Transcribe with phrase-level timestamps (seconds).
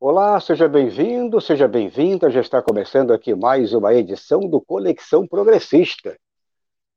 [0.00, 2.30] Olá, seja bem-vindo, seja bem-vinda.
[2.30, 6.16] Já está começando aqui mais uma edição do Conexão Progressista.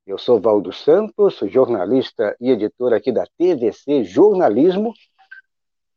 [0.06, 4.94] Eu sou Valdo Santos, jornalista e editor aqui da TVC Jornalismo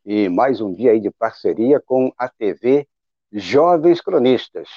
[0.05, 2.87] e mais um dia aí de parceria com a TV
[3.33, 4.69] Jovens Cronistas.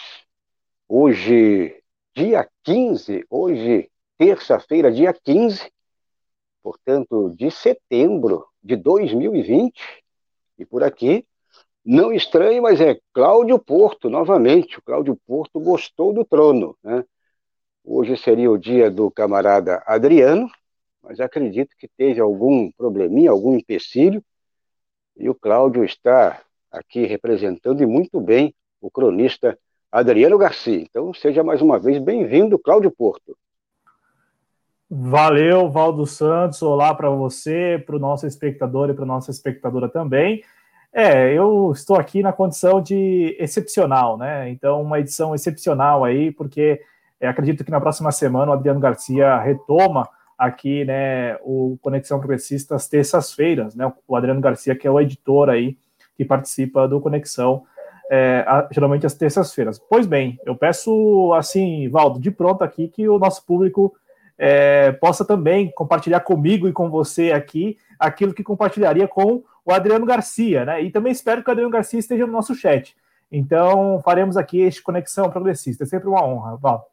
[0.88, 1.84] Hoje,
[2.16, 5.70] dia 15, hoje, terça-feira, dia 15,
[6.64, 9.74] portanto, de setembro de 2020,
[10.58, 11.26] e por aqui
[11.90, 14.78] não estranho, mas é Cláudio Porto, novamente.
[14.78, 16.78] O Cláudio Porto gostou do trono.
[16.84, 17.02] Né?
[17.82, 20.50] Hoje seria o dia do camarada Adriano,
[21.02, 24.22] mas acredito que teve algum probleminha, algum empecilho,
[25.16, 29.58] e o Cláudio está aqui representando e muito bem o cronista
[29.90, 30.82] Adriano Garcia.
[30.82, 33.38] Então, seja mais uma vez bem-vindo, Cláudio Porto.
[34.90, 36.62] Valeu, Valdo Santos.
[36.62, 40.42] Olá para você, para o nosso espectador e para nossa espectadora também.
[40.94, 44.50] É, eu estou aqui na condição de excepcional, né?
[44.50, 46.80] Então, uma edição excepcional aí, porque
[47.20, 50.08] é, acredito que na próxima semana o Adriano Garcia retoma
[50.38, 53.92] aqui, né, o Conexão Progressista às terças-feiras, né?
[54.08, 55.78] O Adriano Garcia, que é o editor aí
[56.16, 57.64] que participa do Conexão,
[58.10, 59.78] é, a, geralmente às terças-feiras.
[59.90, 63.94] Pois bem, eu peço, assim, Valdo, de pronto aqui, que o nosso público
[64.38, 70.06] é, possa também compartilhar comigo e com você aqui aquilo que compartilharia com o Adriano
[70.06, 70.82] Garcia, né?
[70.82, 72.96] E também espero que o Adriano Garcia esteja no nosso chat.
[73.32, 75.84] Então, faremos aqui este Conexão Progressista.
[75.84, 76.90] É sempre uma honra, Val.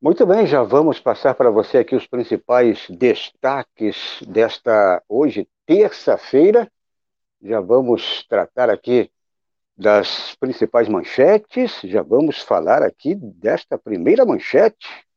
[0.00, 6.70] Muito bem, já vamos passar para você aqui os principais destaques desta hoje, terça-feira.
[7.42, 9.10] Já vamos tratar aqui
[9.76, 15.07] das principais manchetes, já vamos falar aqui desta primeira manchete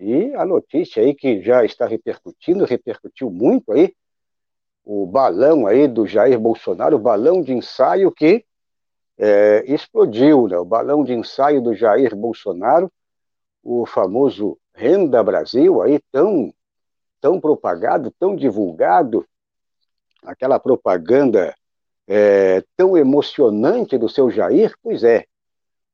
[0.00, 3.94] e a notícia aí que já está repercutindo, repercutiu muito aí,
[4.82, 8.44] o balão aí do Jair Bolsonaro, o balão de ensaio que
[9.18, 10.58] é, explodiu, né?
[10.58, 12.90] o balão de ensaio do Jair Bolsonaro,
[13.62, 16.50] o famoso Renda Brasil, aí tão,
[17.20, 19.26] tão propagado, tão divulgado,
[20.24, 21.54] aquela propaganda
[22.08, 25.26] é, tão emocionante do seu Jair, pois é,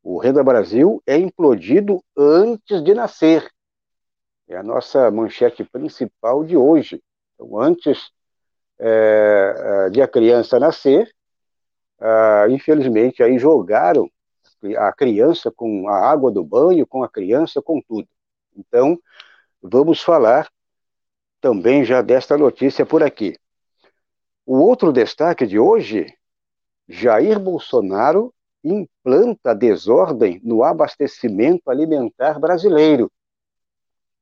[0.00, 3.50] o Renda Brasil é implodido antes de nascer.
[4.48, 7.02] É a nossa manchete principal de hoje.
[7.34, 8.10] Então, antes
[8.78, 11.10] é, é, de a criança nascer,
[12.50, 14.10] infelizmente, aí jogaram
[14.76, 18.08] a criança com a água do banho, com a criança, com tudo.
[18.54, 18.98] Então,
[19.62, 20.48] vamos falar
[21.40, 23.36] também já desta notícia por aqui.
[24.44, 26.06] O outro destaque de hoje,
[26.88, 28.32] Jair Bolsonaro
[28.62, 33.10] implanta desordem no abastecimento alimentar brasileiro.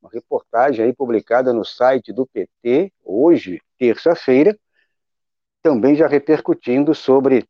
[0.05, 4.55] Uma reportagem aí publicada no site do PT, hoje, terça-feira,
[5.63, 7.49] também já repercutindo sobre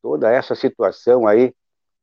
[0.00, 1.52] toda essa situação aí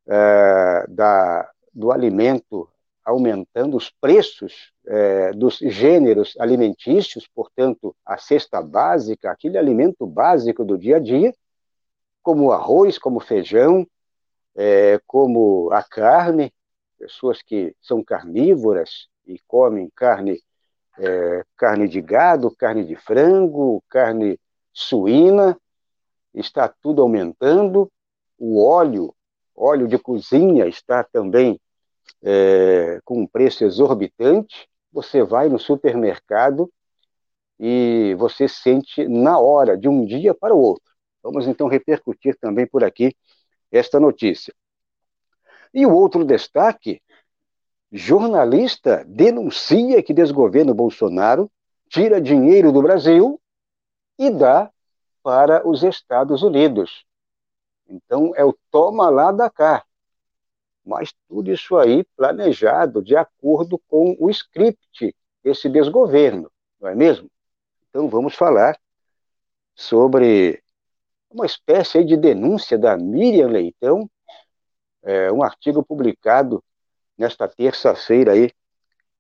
[0.06, 2.70] é, da, do alimento
[3.06, 10.78] aumentando os preços é, dos gêneros alimentícios, portanto, a cesta básica, aquele alimento básico do
[10.78, 11.34] dia a dia,
[12.22, 13.88] como arroz, como feijão,
[14.58, 16.54] é, como a carne,
[17.00, 20.42] pessoas que são carnívoras e comem carne
[20.98, 24.40] é, carne de gado, carne de frango, carne
[24.72, 25.58] suína,
[26.34, 27.92] está tudo aumentando.
[28.38, 29.14] O óleo,
[29.56, 31.60] óleo de cozinha está também
[32.22, 34.68] é, com um preço exorbitante.
[34.92, 36.72] Você vai no supermercado
[37.60, 40.92] e você sente na hora, de um dia para o outro.
[41.22, 43.16] Vamos então repercutir também por aqui
[43.72, 44.54] esta notícia.
[45.74, 47.02] E o outro destaque
[47.94, 51.50] jornalista denuncia que desgoverno Bolsonaro
[51.88, 53.40] tira dinheiro do Brasil
[54.18, 54.72] e dá
[55.22, 57.06] para os Estados Unidos.
[57.88, 59.86] Então é o toma lá da cá.
[60.84, 66.52] Mas tudo isso aí planejado de acordo com o script desse desgoverno,
[66.82, 67.30] não é mesmo?
[67.90, 68.76] Então vamos falar
[69.76, 70.64] sobre
[71.30, 74.10] uma espécie de denúncia da Miriam Leitão,
[75.04, 76.64] é, um artigo publicado
[77.18, 78.52] nesta terça-feira aí,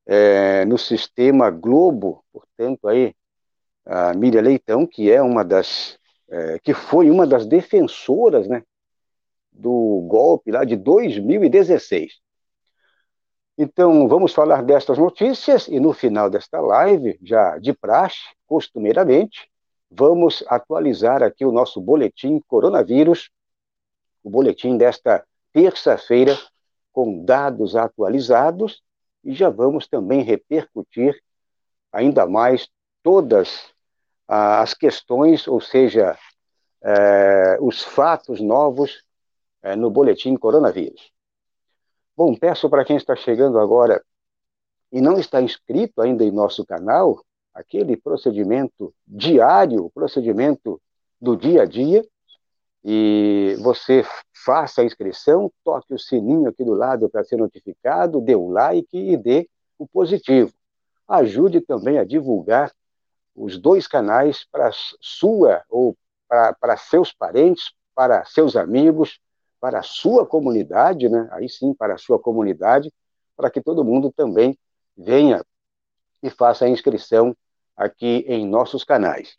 [0.05, 3.15] é, no sistema Globo, portanto aí,
[3.85, 5.97] a Miriam Leitão, que é uma das,
[6.29, 8.63] é, que foi uma das defensoras, né,
[9.51, 12.23] do golpe lá de 2016.
[13.57, 19.47] Então, vamos falar destas notícias e no final desta live, já de praxe, costumeiramente,
[19.91, 23.29] vamos atualizar aqui o nosso boletim coronavírus,
[24.23, 26.35] o boletim desta terça-feira,
[26.93, 28.81] com dados atualizados
[29.23, 31.19] e já vamos também repercutir
[31.91, 32.69] ainda mais
[33.01, 33.73] todas
[34.27, 36.17] as questões, ou seja,
[36.81, 39.03] é, os fatos novos
[39.61, 41.11] é, no boletim coronavírus.
[42.15, 44.03] Bom, peço para quem está chegando agora
[44.91, 47.23] e não está inscrito ainda em nosso canal,
[47.53, 50.79] aquele procedimento diário, procedimento
[51.19, 52.05] do dia a dia,
[52.83, 58.35] e você faça a inscrição, toque o sininho aqui do lado para ser notificado, dê
[58.35, 60.51] o like e dê o positivo.
[61.07, 62.71] Ajude também a divulgar
[63.35, 64.69] os dois canais para
[64.99, 65.95] sua ou
[66.27, 69.19] para seus parentes, para seus amigos,
[69.59, 71.27] para a sua comunidade, né?
[71.31, 72.91] Aí sim, para a sua comunidade,
[73.35, 74.57] para que todo mundo também
[74.97, 75.43] venha
[76.21, 77.35] e faça a inscrição
[77.75, 79.37] aqui em nossos canais.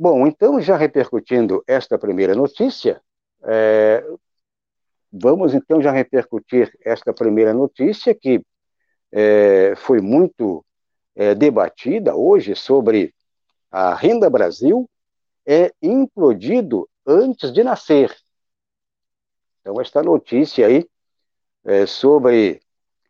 [0.00, 3.02] Bom, então, já repercutindo esta primeira notícia,
[3.42, 4.06] é,
[5.12, 8.40] vamos então já repercutir esta primeira notícia que
[9.10, 10.64] é, foi muito
[11.16, 13.12] é, debatida hoje sobre
[13.72, 14.88] a Renda Brasil
[15.44, 18.16] é implodido antes de nascer.
[19.60, 20.88] Então, esta notícia aí
[21.64, 22.60] é sobre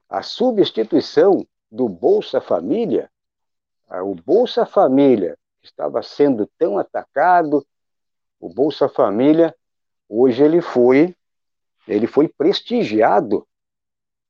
[0.08, 3.10] a substituição do Bolsa Família,
[3.90, 5.36] o Bolsa Família
[5.68, 7.66] estava sendo tão atacado,
[8.40, 9.54] o Bolsa Família,
[10.08, 11.14] hoje ele foi,
[11.86, 13.46] ele foi prestigiado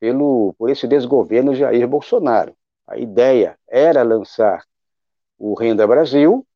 [0.01, 2.55] pelo, por esse desgoverno Jair Bolsonaro.
[2.87, 4.65] A ideia era lançar
[5.39, 6.47] o Renda Brasil,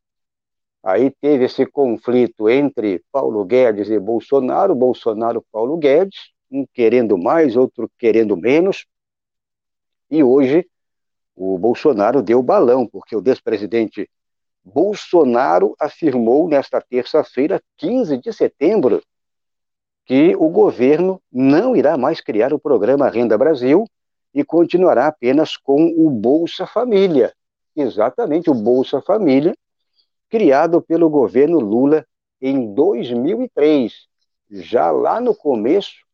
[0.83, 7.57] aí teve esse conflito entre Paulo Guedes e Bolsonaro, Bolsonaro Paulo Guedes, um querendo mais,
[7.57, 8.87] outro querendo menos,
[10.11, 10.69] e hoje
[11.35, 14.09] o Bolsonaro deu balão, porque o despresidente
[14.65, 19.03] Bolsonaro afirmou nesta terça-feira, 15 de setembro,
[20.05, 23.85] que o governo não irá mais criar o programa Renda Brasil
[24.35, 27.33] e continuará apenas com o Bolsa Família.
[27.75, 29.57] Exatamente, o Bolsa Família,
[30.29, 32.07] criado pelo governo Lula
[32.41, 33.93] em 2003,
[34.51, 36.05] já lá no começo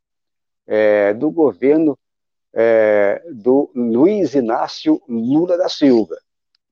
[0.66, 1.98] é, do governo
[2.52, 6.16] é, do Luiz Inácio Lula da Silva.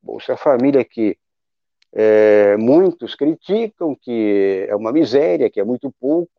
[0.03, 1.17] Bolsa Família que
[1.99, 6.31] é, muitos criticam que é uma miséria, que é muito pouco,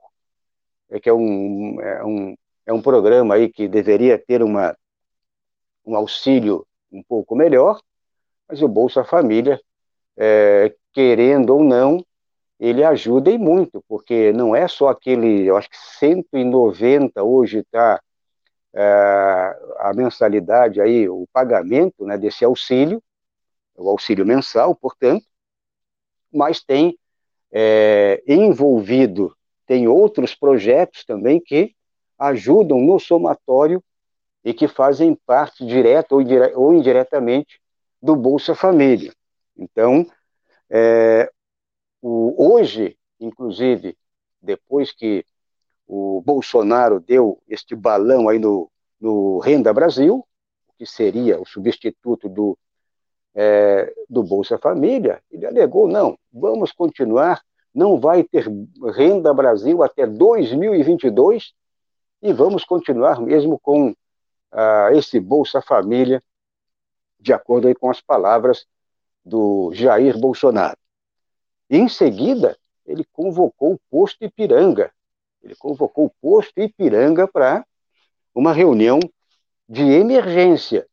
[0.87, 2.37] é que é um, é um,
[2.67, 4.77] é um programa aí que deveria ter uma,
[5.83, 7.81] um auxílio um pouco melhor,
[8.47, 9.59] mas o Bolsa Família,
[10.15, 12.05] é, querendo ou não,
[12.59, 17.99] ele ajuda e muito, porque não é só aquele, eu acho que 190 hoje está
[18.75, 23.01] é, a mensalidade aí, o pagamento né, desse auxílio,
[23.75, 25.25] o auxílio mensal, portanto,
[26.31, 26.97] mas tem
[27.51, 29.35] é, envolvido,
[29.65, 31.75] tem outros projetos também que
[32.17, 33.83] ajudam no somatório
[34.43, 37.59] e que fazem parte direta ou, indire ou indiretamente
[38.01, 39.13] do Bolsa Família.
[39.57, 40.05] Então,
[40.69, 41.29] é,
[42.01, 43.97] o, hoje, inclusive,
[44.41, 45.25] depois que
[45.87, 48.69] o Bolsonaro deu este balão aí no,
[48.99, 50.25] no Renda Brasil,
[50.77, 52.57] que seria o substituto do
[53.39, 58.47] é, do Bolsa Família, ele alegou: não, vamos continuar, não vai ter
[58.95, 61.53] Renda Brasil até 2022
[62.19, 63.93] e vamos continuar mesmo com
[64.51, 66.23] ah, esse Bolsa Família,
[67.19, 68.65] de acordo com as palavras
[69.23, 70.77] do Jair Bolsonaro.
[71.69, 72.57] Em seguida,
[72.87, 74.91] ele convocou o posto Ipiranga,
[75.43, 77.63] ele convocou o posto Ipiranga para
[78.33, 78.99] uma reunião
[79.69, 80.87] de emergência.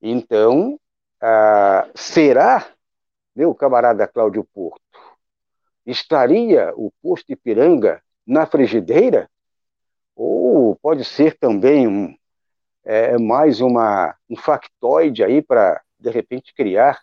[0.00, 0.78] Então,
[1.22, 2.66] ah, será,
[3.34, 4.82] meu camarada Cláudio Porto,
[5.86, 9.30] estaria o posto Ipiranga na frigideira?
[10.16, 12.14] Ou pode ser também um,
[12.84, 17.00] é, mais uma, um factoide aí para, de repente, criar,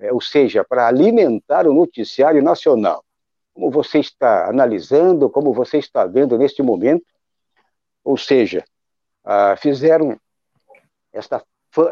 [0.00, 3.04] é, ou seja, para alimentar o noticiário nacional?
[3.54, 7.06] Como você está analisando, como você está vendo neste momento?
[8.02, 8.64] Ou seja,
[9.24, 10.18] ah, fizeram
[11.12, 11.40] esta,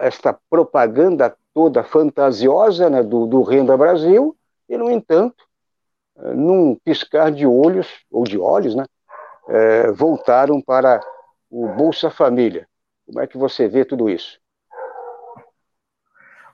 [0.00, 4.36] esta propaganda toda fantasiosa né, do, do Renda Brasil,
[4.68, 5.44] e, no entanto,
[6.18, 8.84] eh, num piscar de olhos, ou de olhos, né,
[9.48, 11.00] é, voltaram para
[11.50, 12.68] o Bolsa Família.
[13.06, 14.38] Como é que você vê tudo isso?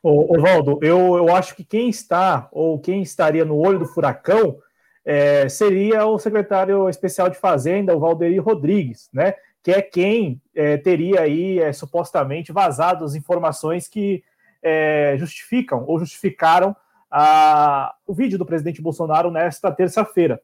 [0.03, 4.59] Ô, Valdo, eu, eu acho que quem está, ou quem estaria no olho do furacão,
[5.05, 9.35] é, seria o secretário especial de Fazenda, o Valderi Rodrigues, né?
[9.65, 14.23] Que é quem é, teria aí é, supostamente vazado as informações que
[14.63, 16.77] é, justificam ou justificaram
[17.11, 20.41] a, o vídeo do presidente Bolsonaro nesta terça-feira.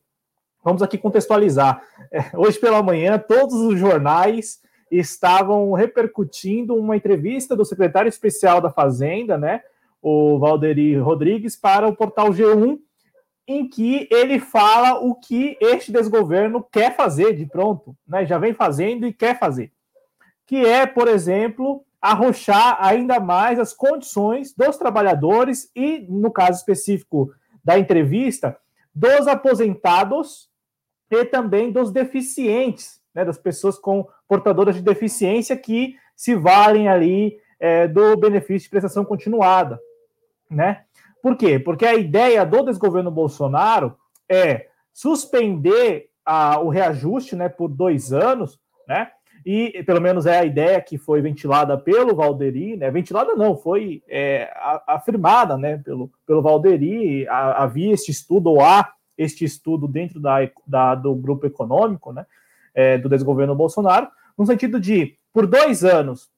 [0.64, 1.82] Vamos aqui contextualizar.
[2.10, 4.60] É, hoje pela manhã, todos os jornais
[4.90, 9.62] estavam repercutindo uma entrevista do secretário especial da Fazenda, né,
[10.02, 12.78] o Valderi Rodrigues, para o portal G1,
[13.52, 18.25] em que ele fala o que este desgoverno quer fazer de pronto, né?
[18.25, 19.73] já vem fazendo e quer fazer.
[20.47, 27.35] Que é, por exemplo, arrochar ainda mais as condições dos trabalhadores e, no caso específico
[27.62, 28.57] da entrevista,
[28.95, 30.49] dos aposentados
[31.11, 37.37] e também dos deficientes, né, das pessoas com portadoras de deficiência que se valem ali
[37.59, 39.80] é, do benefício de prestação continuada,
[40.49, 40.85] né?
[41.22, 41.58] Por quê?
[41.58, 43.96] Porque a ideia do desgoverno Bolsonaro
[44.28, 49.10] é suspender a, o reajuste, né, por dois anos, né?
[49.44, 52.90] E pelo menos é a ideia que foi ventilada pelo Valderi, né?
[52.90, 54.52] Ventilada não, foi é,
[54.86, 57.26] afirmada, né, pelo, pelo Valderi.
[57.28, 62.26] Havia este estudo, ou há este estudo dentro da, da do grupo econômico, né,
[62.74, 66.30] é, do desgoverno Bolsonaro, no sentido de, por dois anos,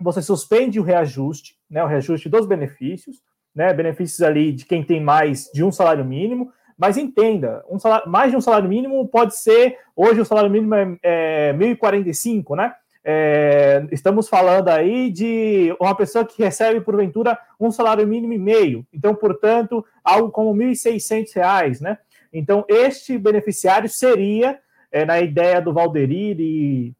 [0.00, 3.22] você suspende o reajuste, né, o reajuste dos benefícios,
[3.54, 8.10] né, benefícios ali de quem tem mais de um salário mínimo, mas entenda, um salário,
[8.10, 12.74] mais de um salário mínimo pode ser, hoje o salário mínimo é, é 1.045, né?
[13.06, 18.84] É, estamos falando aí de uma pessoa que recebe, porventura, um salário mínimo e meio.
[18.92, 21.98] Então, portanto, algo como R$ 1.600, né?
[22.32, 24.58] Então, este beneficiário seria,
[24.90, 26.94] é, na ideia do Valderir e,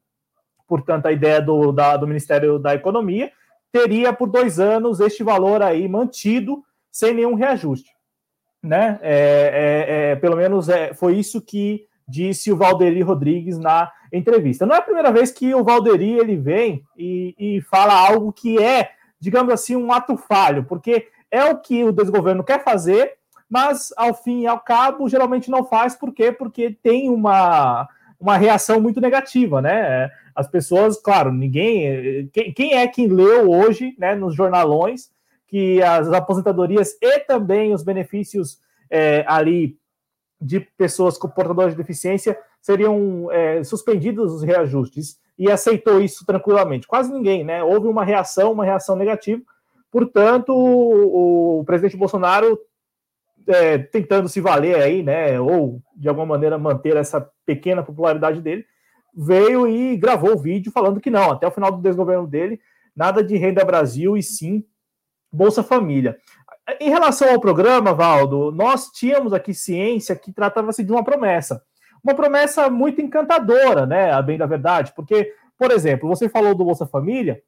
[0.69, 3.33] portanto, a ideia do, da, do Ministério da Economia,
[3.75, 6.63] teria por dois anos este valor aí mantido
[6.93, 7.91] sem nenhum reajuste.
[8.63, 9.01] Né?
[9.03, 14.65] É, é, é, pelo menos é, foi isso que disse o Valderi Rodrigues na entrevista.
[14.65, 18.63] Não é a primeira vez que o Valderi ele vem e, e fala algo que
[18.63, 23.15] é, digamos assim, um ato falho, porque é o que o desgoverno quer fazer,
[23.51, 26.31] mas ao fim e ao cabo geralmente não faz, por quê?
[26.31, 30.11] Porque tem uma, uma reação muito negativa, né?
[30.35, 32.29] As pessoas, claro, ninguém.
[32.33, 35.11] Quem, quem é que leu hoje, né, nos jornalões,
[35.47, 38.59] que as aposentadorias e também os benefícios
[38.91, 39.79] é, ali
[40.41, 46.87] de pessoas com portadores de deficiência seriam é, suspendidos os reajustes e aceitou isso tranquilamente.
[46.87, 47.63] Quase ninguém, né?
[47.63, 49.43] Houve uma reação, uma reação negativa.
[49.91, 52.59] Portanto, o, o presidente Bolsonaro
[53.49, 55.39] é, tentando se valer aí, né?
[55.41, 58.65] Ou de alguma maneira manter essa pequena popularidade dele,
[59.15, 62.61] veio e gravou o vídeo falando que não, até o final do desgoverno dele,
[62.97, 64.65] nada de renda Brasil e sim
[65.33, 66.17] Bolsa Família.
[66.81, 71.63] Em relação ao programa, Valdo, nós tínhamos aqui ciência que tratava-se de uma promessa.
[72.03, 74.11] Uma promessa muito encantadora, né?
[74.11, 77.43] A bem da verdade, porque, por exemplo, você falou do Bolsa Família,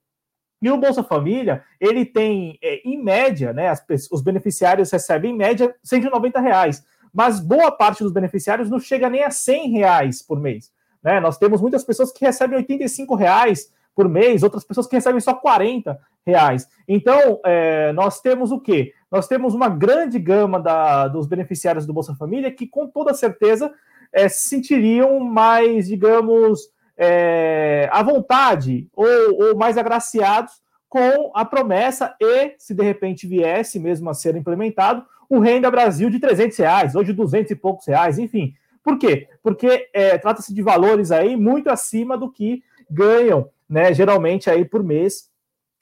[0.61, 3.69] e o Bolsa Família, ele tem, é, em média, né?
[3.69, 6.85] As, os beneficiários recebem, em média, 190 reais.
[7.13, 10.71] Mas boa parte dos beneficiários não chega nem a 100 reais por mês.
[11.03, 11.21] Né?
[11.21, 15.33] Nós temos muitas pessoas que recebem 85 reais por mês, outras pessoas que recebem só
[15.33, 16.69] 40 reais.
[16.87, 18.93] Então, é, nós temos o quê?
[19.11, 23.73] Nós temos uma grande gama da, dos beneficiários do Bolsa Família que, com toda certeza,
[24.13, 29.07] é, se sentiriam mais, digamos, é, à vontade ou,
[29.43, 30.55] ou mais agraciados
[30.89, 36.09] com a promessa e, se de repente viesse mesmo a ser implementado, o Renda Brasil
[36.09, 38.55] de 300 reais, hoje 200 e poucos reais, enfim.
[38.83, 39.29] Por quê?
[39.43, 44.83] Porque é, trata-se de valores aí muito acima do que ganham, né, geralmente aí por
[44.83, 45.29] mês,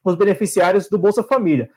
[0.02, 1.70] os beneficiários do Bolsa Família.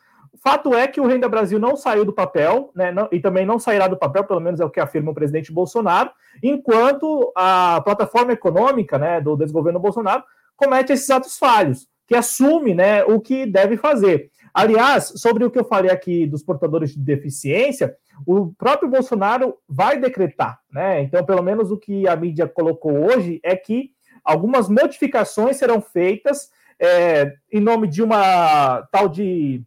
[0.44, 3.60] Fato é que o Renda Brasil não saiu do papel, né, não, e também não
[3.60, 8.34] sairá do papel, pelo menos é o que afirma o presidente Bolsonaro, enquanto a plataforma
[8.34, 10.24] econômica né, do desgoverno Bolsonaro
[10.56, 14.30] comete esses atos falhos, que assume né, o que deve fazer.
[14.54, 20.00] Aliás, sobre o que eu falei aqui dos portadores de deficiência, o próprio Bolsonaro vai
[20.00, 21.02] decretar, né?
[21.04, 23.92] Então, pelo menos o que a mídia colocou hoje é que
[24.24, 29.62] algumas modificações serão feitas é, em nome de uma tal de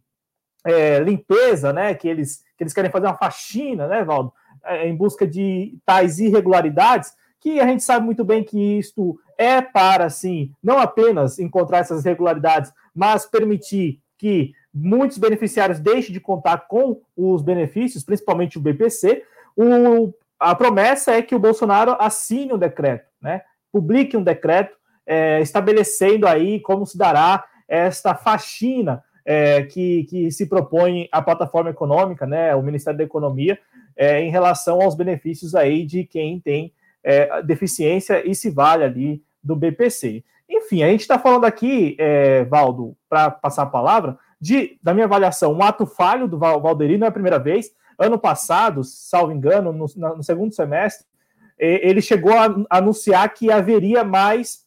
[0.65, 1.93] é, limpeza, né?
[1.93, 4.33] Que eles, que eles querem fazer uma faxina, né, Valdo?
[4.63, 9.59] É, em busca de tais irregularidades, que a gente sabe muito bem que isto é
[9.61, 16.67] para, assim, não apenas encontrar essas irregularidades, mas permitir que muitos beneficiários deixem de contar
[16.67, 19.23] com os benefícios, principalmente o BPC,
[19.57, 23.41] o, a promessa é que o Bolsonaro assine um decreto, né?
[23.71, 30.45] Publique um decreto é, estabelecendo aí como se dará esta faxina é, que, que se
[30.47, 32.55] propõe a plataforma econômica, né?
[32.55, 33.57] O Ministério da Economia,
[33.95, 36.73] é, em relação aos benefícios aí de quem tem
[37.03, 40.23] é, deficiência e se vale ali do BPC.
[40.49, 45.05] Enfim, a gente está falando aqui, é, Valdo, para passar a palavra, de, da minha
[45.05, 47.71] avaliação, um ato falho do Valderi, não é a primeira vez.
[47.97, 51.05] Ano passado, salvo engano, no, no segundo semestre,
[51.59, 54.65] ele chegou a anunciar que haveria mais,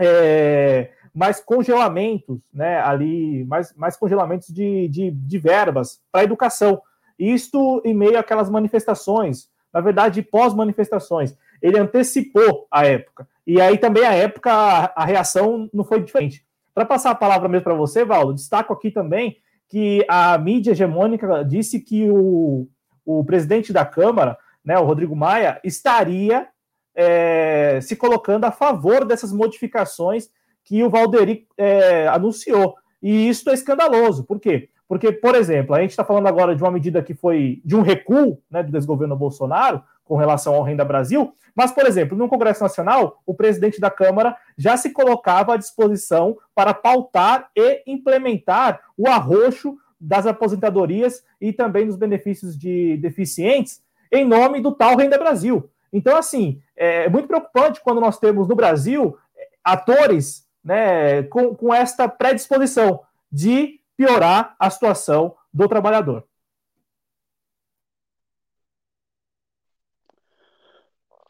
[0.00, 2.80] é, mais congelamentos, né?
[2.80, 6.82] Ali, mais, mais congelamentos de, de, de verbas para educação.
[7.18, 11.36] Isto em meio àquelas manifestações, na verdade, pós-manifestações.
[11.62, 13.28] Ele antecipou a época.
[13.46, 16.44] E aí também a época, a, a reação não foi diferente.
[16.74, 19.36] Para passar a palavra mesmo para você, Valdo, destaco aqui também
[19.68, 22.66] que a mídia hegemônica disse que o,
[23.04, 26.48] o presidente da Câmara, né, o Rodrigo Maia, estaria
[26.94, 30.28] é, se colocando a favor dessas modificações
[30.64, 32.74] que o Valderi é, anunciou.
[33.02, 34.24] E isso é escandaloso.
[34.24, 34.70] Por quê?
[34.88, 37.82] Porque, por exemplo, a gente está falando agora de uma medida que foi de um
[37.82, 42.62] recuo né, do desgoverno Bolsonaro com relação ao Renda Brasil, mas, por exemplo, no Congresso
[42.62, 49.08] Nacional, o presidente da Câmara já se colocava à disposição para pautar e implementar o
[49.08, 55.70] arroxo das aposentadorias e também dos benefícios de deficientes em nome do tal Renda Brasil.
[55.92, 59.16] Então, assim, é muito preocupante quando nós temos no Brasil
[59.62, 66.24] atores né, com, com esta predisposição de piorar a situação do trabalhador.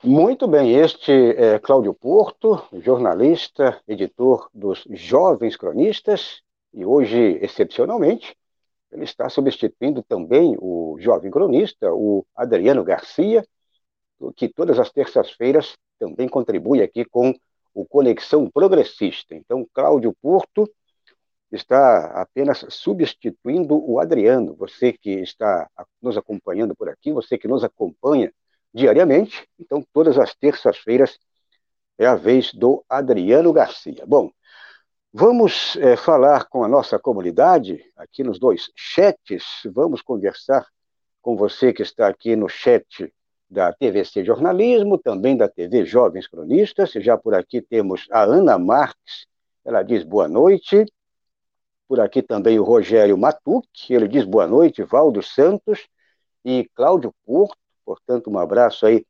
[0.02, 6.42] Muito bem, este é Cláudio Porto, jornalista, editor dos Jovens Cronistas,
[6.74, 8.36] e hoje, excepcionalmente,
[8.92, 13.46] ele está substituindo também o jovem cronista, o Adriano Garcia,
[14.36, 17.34] que todas as terças-feiras também contribui aqui com
[17.75, 19.35] o Conexão Progressista.
[19.35, 20.71] Então, Cláudio Porto
[21.50, 24.54] está apenas substituindo o Adriano.
[24.57, 25.69] Você que está
[26.00, 28.33] nos acompanhando por aqui, você que nos acompanha
[28.73, 31.19] diariamente, então todas as terças-feiras
[31.97, 34.04] é a vez do Adriano Garcia.
[34.07, 34.31] Bom,
[35.12, 39.45] vamos é, falar com a nossa comunidade aqui nos dois chats.
[39.73, 40.66] Vamos conversar
[41.23, 43.13] com você que está aqui no chat
[43.54, 46.90] da TVC Jornalismo, também da TV Jovens Cronistas.
[46.95, 49.26] Já por aqui temos a Ana Marques,
[49.64, 50.84] ela diz boa noite.
[51.86, 55.86] Por aqui também o Rogério Matuc, ele diz boa noite, Valdo Santos
[56.45, 59.06] e Cláudio Porto, portanto, um abraço aí.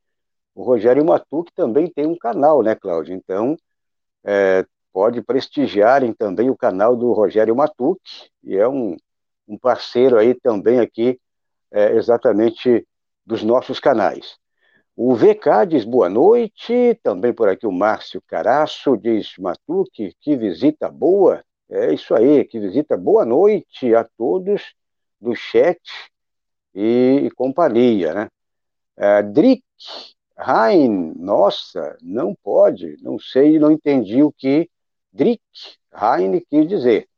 [0.55, 3.15] O Rogério Matuc também tem um canal, né, Cláudio?
[3.15, 3.57] Então,
[4.23, 7.99] é, pode prestigiarem também o canal do Rogério Matuc,
[8.43, 8.95] e é um,
[9.49, 11.19] um parceiro aí também aqui,
[11.73, 12.87] é, exatamente
[13.27, 14.37] dos nossos canais.
[14.97, 20.89] O VK diz boa noite, também por aqui o Márcio Caraço diz Matuque, que visita
[20.89, 21.45] boa.
[21.69, 24.75] É isso aí, que visita boa noite a todos
[25.21, 25.81] do chat
[26.75, 28.29] e, e companhia, né?
[28.97, 29.65] É, Drick
[30.39, 34.69] Hein, nossa, não pode, não sei, não entendi o que
[35.13, 35.41] Drick
[35.93, 37.09] Hein quis dizer.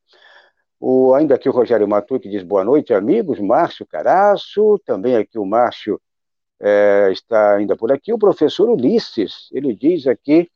[0.78, 3.40] O, ainda aqui o Rogério Matuque diz boa noite, amigos.
[3.40, 6.00] Márcio Caraço, também aqui o Márcio
[6.60, 8.12] é, está ainda por aqui.
[8.12, 10.50] O professor Ulisses, ele diz aqui,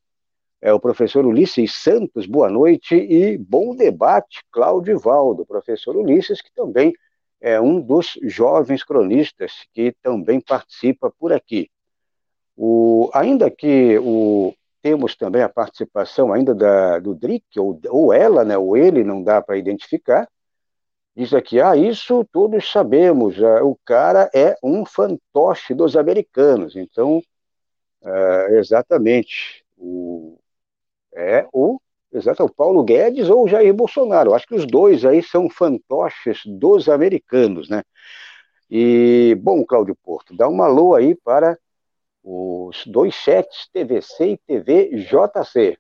[0.61, 5.47] é o professor Ulisses Santos, boa noite e bom debate, Cláudio Valdo.
[5.47, 6.93] Professor Ulisses, que também
[7.41, 11.71] é um dos jovens cronistas que também participa por aqui.
[12.55, 18.45] O, ainda que o, temos também a participação ainda da, do Drick, ou, ou ela,
[18.45, 20.29] né, ou ele, não dá para identificar.
[21.15, 26.77] Diz aqui, ah, isso todos sabemos, ah, o cara é um fantoche dos americanos.
[26.77, 27.23] Então,
[28.05, 30.39] ah, exatamente, o,
[31.15, 31.81] é o,
[32.13, 34.35] exato, o Paulo Guedes ou o Jair Bolsonaro.
[34.35, 37.83] Acho que os dois aí são fantoches dos americanos, né?
[38.71, 41.59] E, bom, Cláudio Porto, dá uma alô aí para
[42.23, 45.79] os dois chats TVC e TVJC.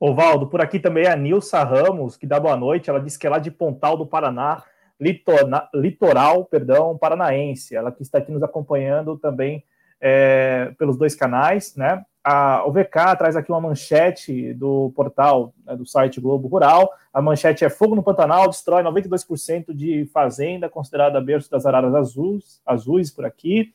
[0.00, 2.88] Ovaldo, por aqui também é a Nilsa Ramos, que dá boa noite.
[2.88, 4.62] Ela disse que é lá de Pontal do Paraná,
[5.00, 7.74] litorna, litoral, perdão, paranaense.
[7.74, 9.64] Ela que está aqui nos acompanhando também
[10.00, 12.04] é, pelos dois canais, né?
[12.22, 16.92] A, o VK traz aqui uma manchete do portal, né, do site Globo Rural.
[17.12, 22.60] A manchete é Fogo no Pantanal destrói 92% de fazenda considerada berço das araras azuis,
[22.66, 23.72] azuis por aqui.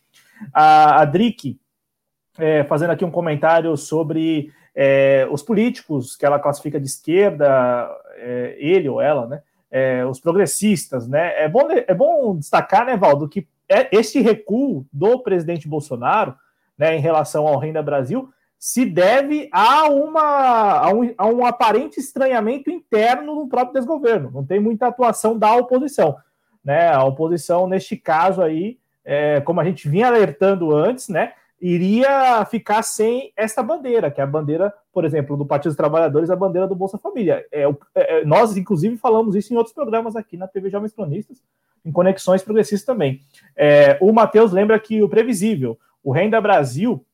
[0.53, 1.11] A, a
[2.39, 8.55] é, fazendo aqui um comentário sobre é, os políticos que ela classifica de esquerda, é,
[8.57, 9.41] ele ou ela, né?
[9.69, 11.43] É, os progressistas, né?
[11.43, 16.35] É bom, é bom destacar, né, Valdo, que é, este recuo do presidente Bolsonaro
[16.77, 21.99] né, em relação ao Renda Brasil se deve a, uma, a, um, a um aparente
[21.99, 24.31] estranhamento interno no próprio desgoverno.
[24.31, 26.15] Não tem muita atuação da oposição.
[26.63, 26.87] Né?
[26.87, 32.83] A oposição, neste caso aí, é, como a gente vinha alertando antes, né, iria ficar
[32.83, 36.67] sem esta bandeira, que é a bandeira, por exemplo, do Partido dos Trabalhadores, a bandeira
[36.67, 37.45] do Bolsa Família.
[37.51, 37.63] É,
[37.95, 41.41] é, nós, inclusive, falamos isso em outros programas aqui na TV Jovens Cronistas,
[41.85, 43.21] em Conexões Progressistas também.
[43.55, 47.05] É, o Matheus lembra que o previsível, o Renda Brasil,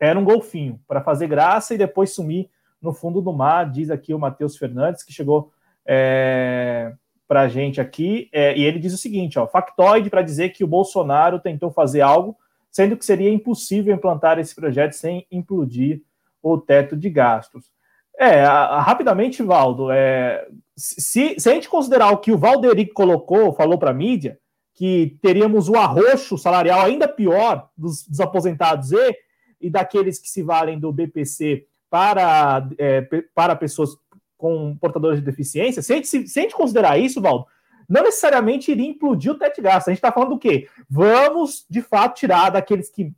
[0.00, 2.48] era um golfinho para fazer graça e depois sumir
[2.80, 5.52] no fundo do mar, diz aqui o Matheus Fernandes, que chegou
[5.86, 6.92] é,
[7.26, 10.64] para a gente aqui, é, e ele diz o seguinte: ó, factoide para dizer que
[10.64, 12.36] o Bolsonaro tentou fazer algo,
[12.70, 16.02] sendo que seria impossível implantar esse projeto sem implodir
[16.42, 17.72] o teto de gastos.
[18.18, 22.92] É, a, a, rapidamente, Valdo, é, se, se, a gente considerar o que o Valderic
[22.92, 24.38] colocou, falou para a mídia,
[24.74, 29.16] que teríamos o arroxo salarial ainda pior dos, dos aposentados e,
[29.60, 33.02] e daqueles que se valem do BPC para, é,
[33.34, 33.90] para pessoas
[34.36, 37.46] com portadores de deficiência, se a, gente, se, se a gente considerar isso, Valdo,
[37.88, 39.88] não necessariamente iria implodir o teto de gasto.
[39.88, 40.68] A gente está falando do quê?
[40.88, 43.12] Vamos, de fato, tirar daqueles que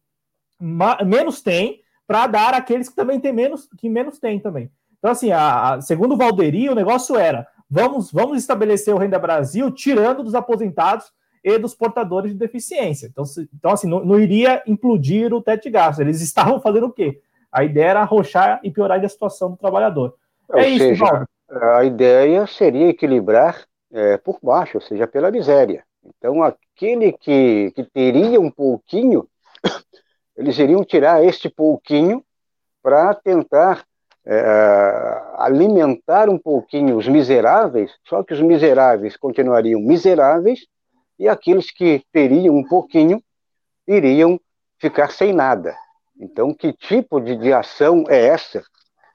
[1.05, 4.71] menos têm para dar àqueles que também têm menos, que menos têm também.
[4.99, 9.19] Então, assim, a, a, segundo o Valderi, o negócio era vamos, vamos estabelecer o Renda
[9.19, 11.13] Brasil tirando dos aposentados
[11.45, 13.07] e dos portadores de deficiência.
[13.07, 16.01] Então, se, então assim, não, não, iria implodir o teto de gastos.
[16.01, 17.21] Eles estavam fazendo o quê?
[17.53, 20.15] A ideia era arrochar e piorar a situação do trabalhador.
[20.49, 21.05] Ou é seja, isso,
[21.51, 25.85] A ideia seria equilibrar é, por baixo, ou seja, pela miséria.
[26.05, 29.29] Então, aquele que, que teria um pouquinho,
[30.37, 32.25] eles iriam tirar este pouquinho
[32.83, 33.85] para tentar
[34.25, 40.67] é, alimentar um pouquinho os miseráveis, só que os miseráveis continuariam miseráveis
[41.19, 43.23] e aqueles que teriam um pouquinho
[43.87, 44.41] iriam
[44.79, 45.77] ficar sem nada.
[46.19, 48.65] Então, que tipo de, de ação é essa?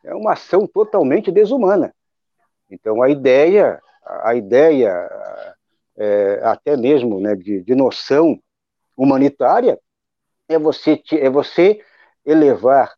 [0.04, 1.94] É uma ação totalmente desumana.
[2.70, 5.10] Então, a ideia, a ideia
[5.98, 8.40] é, até mesmo né, de, de noção
[8.96, 9.80] humanitária
[10.48, 11.82] é você, é você
[12.26, 12.94] elevar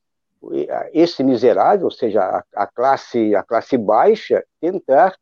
[0.91, 5.15] esse miserável, ou seja, a, a classe, a classe baixa, tentar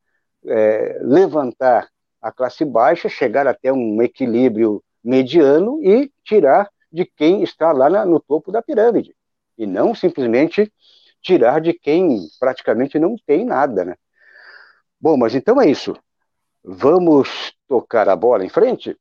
[0.46, 1.88] é, levantar
[2.22, 8.06] a classe baixa, chegar até um equilíbrio mediano e tirar de quem está lá na,
[8.06, 9.16] no topo da pirâmide,
[9.58, 10.72] e não simplesmente
[11.22, 13.96] tirar de quem praticamente não tem nada, né?
[15.00, 15.96] Bom, mas então é isso.
[16.64, 18.98] Vamos tocar a bola em frente?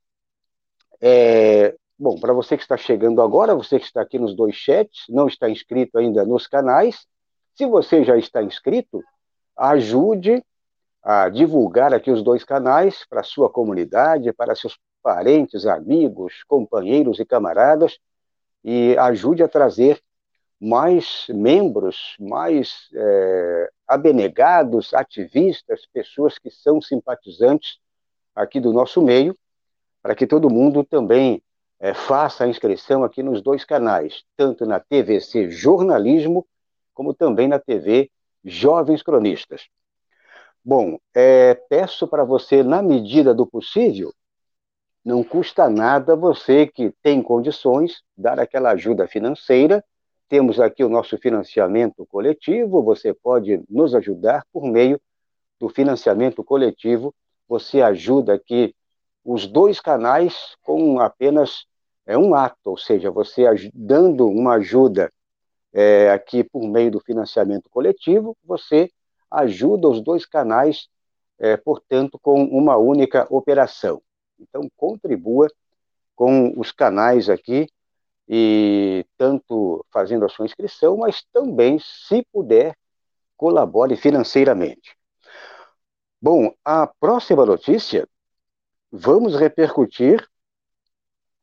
[1.01, 5.05] É, Bom, para você que está chegando agora, você que está aqui nos dois chats,
[5.11, 7.07] não está inscrito ainda nos canais,
[7.55, 9.05] se você já está inscrito,
[9.55, 10.43] ajude
[11.03, 17.27] a divulgar aqui os dois canais para sua comunidade, para seus parentes, amigos, companheiros e
[17.27, 17.99] camaradas,
[18.65, 20.01] e ajude a trazer
[20.61, 27.79] mais membros, mais é, abnegados, ativistas, pessoas que são simpatizantes
[28.35, 29.37] aqui do nosso meio,
[30.03, 31.43] para que todo mundo também
[31.79, 36.47] é, faça a inscrição aqui nos dois canais, tanto na TVC Jornalismo,
[36.93, 38.11] como também na TV
[38.45, 39.69] Jovens Cronistas.
[40.63, 44.13] Bom, é, peço para você, na medida do possível,
[45.03, 49.83] não custa nada você que tem condições dar aquela ajuda financeira.
[50.31, 55.01] Temos aqui o nosso financiamento coletivo, você pode nos ajudar por meio
[55.59, 57.13] do financiamento coletivo.
[57.49, 58.73] Você ajuda aqui
[59.25, 61.67] os dois canais com apenas
[62.07, 63.43] é um ato, ou seja, você
[63.75, 65.13] dando uma ajuda
[65.73, 68.89] é, aqui por meio do financiamento coletivo, você
[69.29, 70.89] ajuda os dois canais,
[71.41, 74.01] é, portanto, com uma única operação.
[74.39, 75.49] Então, contribua
[76.15, 77.69] com os canais aqui,
[78.33, 82.77] e tanto fazendo a sua inscrição, mas também, se puder,
[83.37, 84.97] colabore financeiramente.
[86.23, 88.09] Bom, a próxima notícia,
[88.93, 90.25] vamos repercutir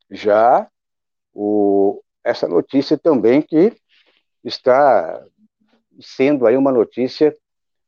[0.10, 0.69] já
[1.34, 3.76] o, essa notícia também que
[4.41, 5.26] está
[6.00, 7.36] sendo aí uma notícia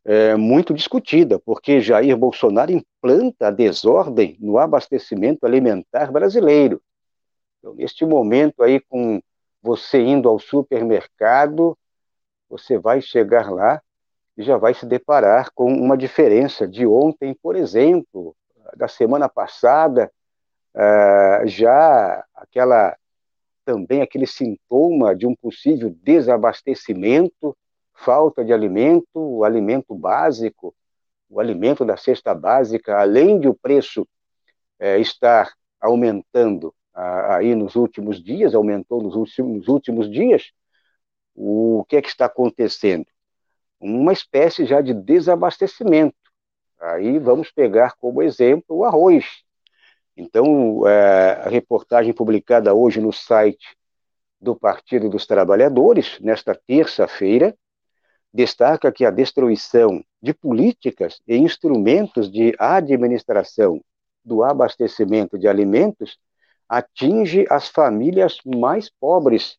[0.03, 6.81] é, muito discutida, porque Jair Bolsonaro implanta a desordem no abastecimento alimentar brasileiro.
[7.59, 9.21] Então, neste momento aí, com
[9.61, 11.77] você indo ao supermercado,
[12.49, 13.81] você vai chegar lá
[14.37, 18.35] e já vai se deparar com uma diferença de ontem, por exemplo,
[18.75, 20.11] da semana passada,
[20.73, 22.95] uh, já aquela
[23.65, 27.55] também aquele sintoma de um possível desabastecimento,
[27.93, 30.73] falta de alimento, o alimento básico,
[31.29, 34.07] o alimento da cesta básica, além de o preço
[34.79, 40.51] é, estar aumentando aí nos últimos dias, aumentou nos últimos, nos últimos dias,
[41.35, 43.05] o que é que está acontecendo?
[43.79, 46.15] Uma espécie já de desabastecimento.
[46.79, 49.25] Aí vamos pegar como exemplo o arroz.
[50.17, 53.77] Então, é, a reportagem publicada hoje no site
[54.39, 57.55] do Partido dos Trabalhadores, nesta terça-feira,
[58.33, 63.81] destaca que a destruição de políticas e instrumentos de administração
[64.23, 66.17] do abastecimento de alimentos
[66.69, 69.57] atinge as famílias mais pobres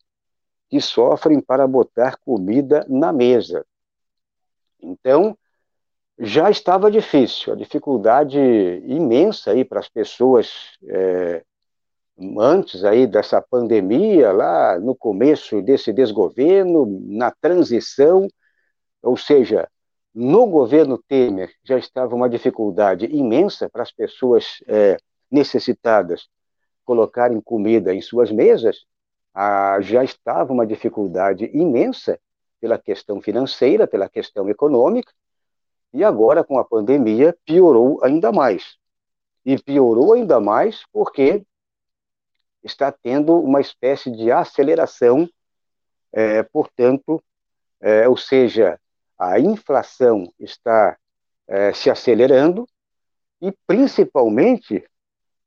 [0.70, 3.66] que sofrem para botar comida na mesa.
[4.80, 5.36] Então,
[6.16, 11.42] já estava difícil, a dificuldade imensa aí para as pessoas é,
[12.38, 18.28] antes aí dessa pandemia, lá no começo desse desgoverno, na transição,
[19.02, 19.68] ou seja,
[20.14, 24.98] no governo Temer já estava uma dificuldade imensa para as pessoas é,
[25.30, 26.28] necessitadas
[26.90, 28.84] colocarem comida em suas mesas,
[29.32, 32.18] ah, já estava uma dificuldade imensa
[32.60, 35.12] pela questão financeira, pela questão econômica,
[35.92, 38.76] e agora com a pandemia piorou ainda mais.
[39.46, 41.46] E piorou ainda mais porque
[42.64, 45.28] está tendo uma espécie de aceleração,
[46.12, 47.22] é, portanto,
[47.80, 48.80] é, ou seja,
[49.16, 50.98] a inflação está
[51.46, 52.66] é, se acelerando
[53.40, 54.89] e, principalmente,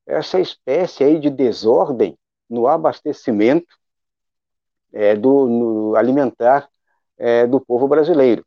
[0.06, 2.18] essa espécie aí de desordem
[2.50, 3.76] no abastecimento
[4.92, 6.70] é, do alimentar
[7.18, 8.46] é, do povo brasileiro.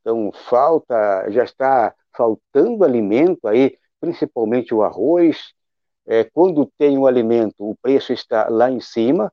[0.00, 5.52] Então, falta, já está faltando alimento aí, principalmente o arroz.
[6.06, 9.32] É, quando tem o alimento, o preço está lá em cima,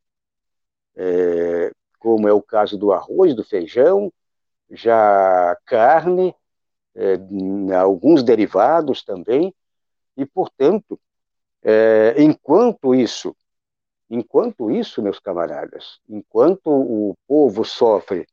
[0.96, 4.12] é, como é o caso do arroz, do feijão,
[4.70, 6.36] já carne,
[6.96, 7.18] é,
[7.76, 9.54] alguns derivados também,
[10.16, 11.00] e, portanto,
[11.64, 13.36] é, enquanto isso,
[14.10, 18.28] enquanto isso, meus camaradas, enquanto o povo sofre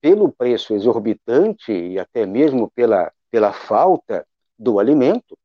[0.00, 4.26] pelo preço exorbitante e até mesmo pela, pela falta
[4.58, 5.36] do alimento,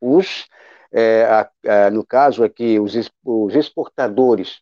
[0.00, 0.46] os,
[0.92, 2.94] é, a, a, no caso aqui, os,
[3.24, 4.60] os exportadores,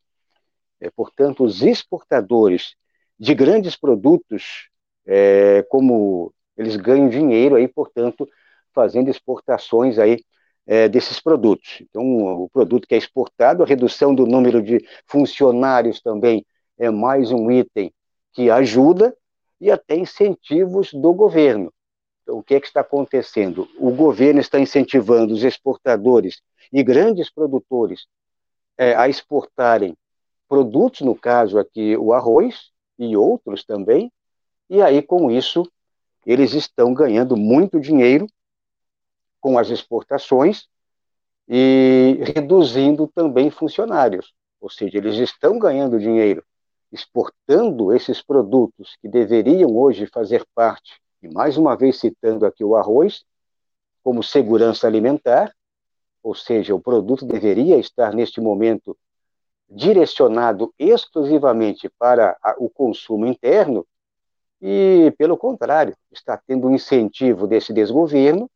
[0.80, 2.74] é, portanto, os exportadores
[3.18, 4.68] de grandes produtos,
[5.06, 8.28] é, como eles ganham dinheiro aí, portanto,
[8.74, 10.22] fazendo exportações aí
[10.66, 11.82] é, desses produtos.
[11.82, 12.02] Então,
[12.42, 16.44] o produto que é exportado, a redução do número de funcionários também
[16.78, 17.92] é mais um item
[18.32, 19.16] que ajuda
[19.60, 21.72] e até incentivos do governo.
[22.22, 23.68] Então, o que, é que está acontecendo?
[23.78, 28.06] O governo está incentivando os exportadores e grandes produtores
[28.76, 29.96] é, a exportarem
[30.48, 34.10] produtos, no caso aqui o arroz, e outros também,
[34.68, 35.70] e aí com isso
[36.24, 38.26] eles estão ganhando muito dinheiro
[39.46, 40.66] com as exportações
[41.48, 46.42] e reduzindo também funcionários, ou seja, eles estão ganhando dinheiro
[46.90, 52.74] exportando esses produtos que deveriam hoje fazer parte, e mais uma vez citando aqui o
[52.74, 53.24] arroz,
[54.02, 55.54] como segurança alimentar,
[56.24, 58.98] ou seja, o produto deveria estar neste momento
[59.70, 63.86] direcionado exclusivamente para o consumo interno,
[64.60, 68.50] e, pelo contrário, está tendo um incentivo desse desgoverno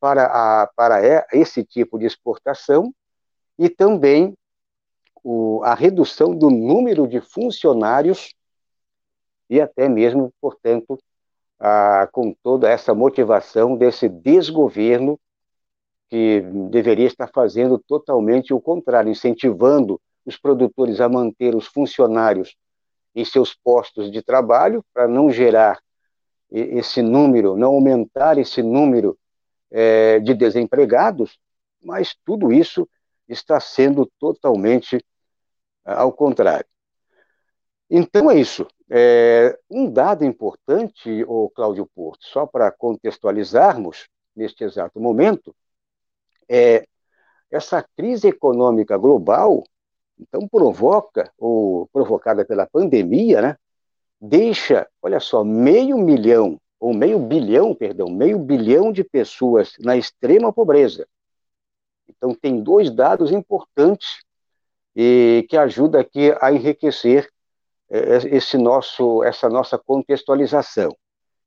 [0.00, 2.92] para, a, para esse tipo de exportação
[3.58, 4.34] e também
[5.22, 8.34] o, a redução do número de funcionários
[9.48, 10.98] e até mesmo, portanto,
[11.58, 15.20] a, com toda essa motivação desse desgoverno
[16.08, 22.56] que deveria estar fazendo totalmente o contrário, incentivando os produtores a manter os funcionários
[23.14, 25.78] em seus postos de trabalho para não gerar
[26.50, 29.16] esse número, não aumentar esse número
[29.70, 31.38] é, de desempregados,
[31.82, 32.88] mas tudo isso
[33.28, 35.04] está sendo totalmente
[35.84, 36.66] ao contrário.
[37.88, 38.66] Então é isso.
[38.88, 45.54] É, um dado importante, o Cláudio Porto, só para contextualizarmos neste exato momento,
[46.48, 46.84] é
[47.50, 49.64] essa crise econômica global,
[50.18, 53.56] então provoca, ou provocada pela pandemia, né,
[54.20, 60.52] deixa, olha só, meio milhão, ou meio bilhão, perdão, meio bilhão de pessoas na extrema
[60.52, 61.06] pobreza.
[62.08, 64.22] Então tem dois dados importantes
[64.96, 67.30] e que ajuda aqui a enriquecer
[67.90, 70.96] é, esse nosso, essa nossa contextualização.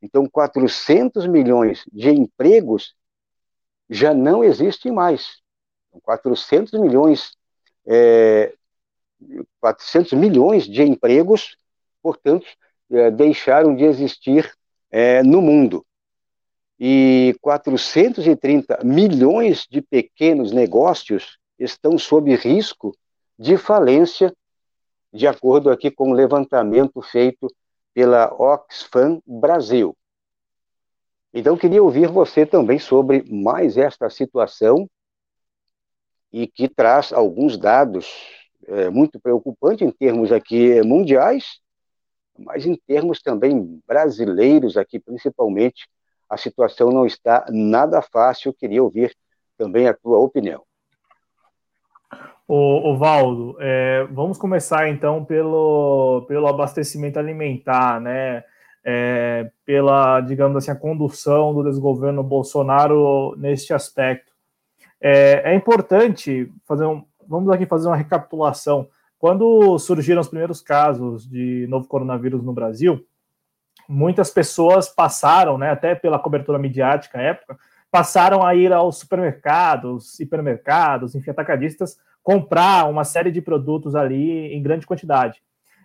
[0.02, 2.94] Então, 400 milhões de empregos
[3.90, 5.42] já não existem mais.
[6.02, 7.38] 400 milhões,
[7.86, 8.54] é,
[9.62, 11.58] 400 milhões de empregos,
[12.02, 12.46] portanto,
[12.92, 14.54] é, deixaram de existir
[14.94, 15.84] é, no mundo.
[16.80, 22.96] E 430 milhões de pequenos negócios estão sob risco
[23.38, 24.32] de falência,
[25.12, 27.48] de acordo aqui com o levantamento feito
[27.92, 29.98] pela Oxfam Brasil.
[31.34, 34.88] Então, queria ouvir você também sobre mais esta situação
[36.32, 38.08] e que traz alguns dados
[38.68, 41.63] é, muito preocupantes em termos aqui mundiais,
[42.38, 45.88] mas em termos também brasileiros aqui, principalmente,
[46.30, 48.54] a situação não está nada fácil.
[48.54, 49.16] Queria ouvir
[49.58, 50.64] também a tua opinião.
[52.48, 58.44] O, Valdo, é, vamos começar então pelo, pelo abastecimento alimentar, né?
[58.84, 64.34] é, pela, digamos assim, a condução do desgoverno Bolsonaro neste aspecto.
[65.00, 68.88] É, é importante fazer um, vamos aqui fazer uma recapitulação.
[69.24, 73.08] Quando surgiram os primeiros casos de novo coronavírus no Brasil,
[73.88, 77.58] muitas pessoas passaram, né, até pela cobertura midiática à época,
[77.90, 84.62] passaram a ir aos supermercados, hipermercados, enfim, atacadistas, comprar uma série de produtos ali em
[84.62, 85.42] grande quantidade.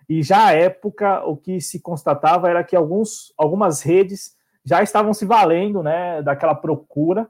[0.09, 5.13] E já à época, o que se constatava era que alguns, algumas redes já estavam
[5.13, 7.25] se valendo né, daquela procura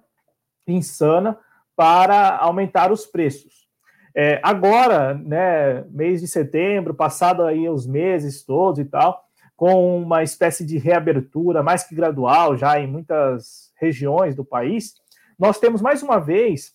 [0.68, 1.38] insana
[1.76, 3.69] para aumentar os preços.
[4.16, 9.24] É, agora, né, mês de setembro, passado aí os meses todos e tal,
[9.56, 14.96] com uma espécie de reabertura mais que gradual já em muitas regiões do país,
[15.38, 16.74] nós temos mais uma vez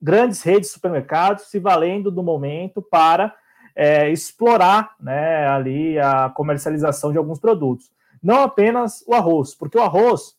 [0.00, 3.34] grandes redes de supermercados se valendo do momento para
[3.74, 7.90] é, explorar né, ali a comercialização de alguns produtos.
[8.22, 10.36] Não apenas o arroz, porque o arroz,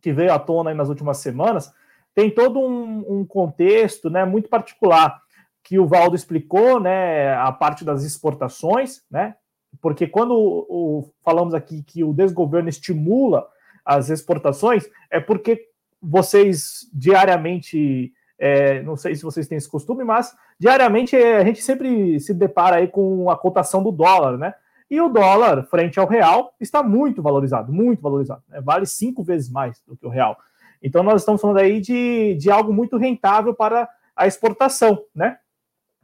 [0.00, 1.72] que veio à tona nas últimas semanas,
[2.14, 5.20] tem todo um, um contexto né, muito particular,
[5.64, 9.34] que o Valdo explicou, né, a parte das exportações, né,
[9.80, 13.46] porque quando o, o, falamos aqui que o desgoverno estimula
[13.84, 15.68] as exportações, é porque
[16.00, 21.62] vocês diariamente, é, não sei se vocês têm esse costume, mas diariamente é, a gente
[21.62, 24.54] sempre se depara aí com a cotação do dólar, né?
[24.90, 28.42] E o dólar, frente ao real, está muito valorizado, muito valorizado.
[28.48, 28.60] Né?
[28.60, 30.36] Vale cinco vezes mais do que o real.
[30.82, 35.38] Então, nós estamos falando aí de, de algo muito rentável para a exportação, né?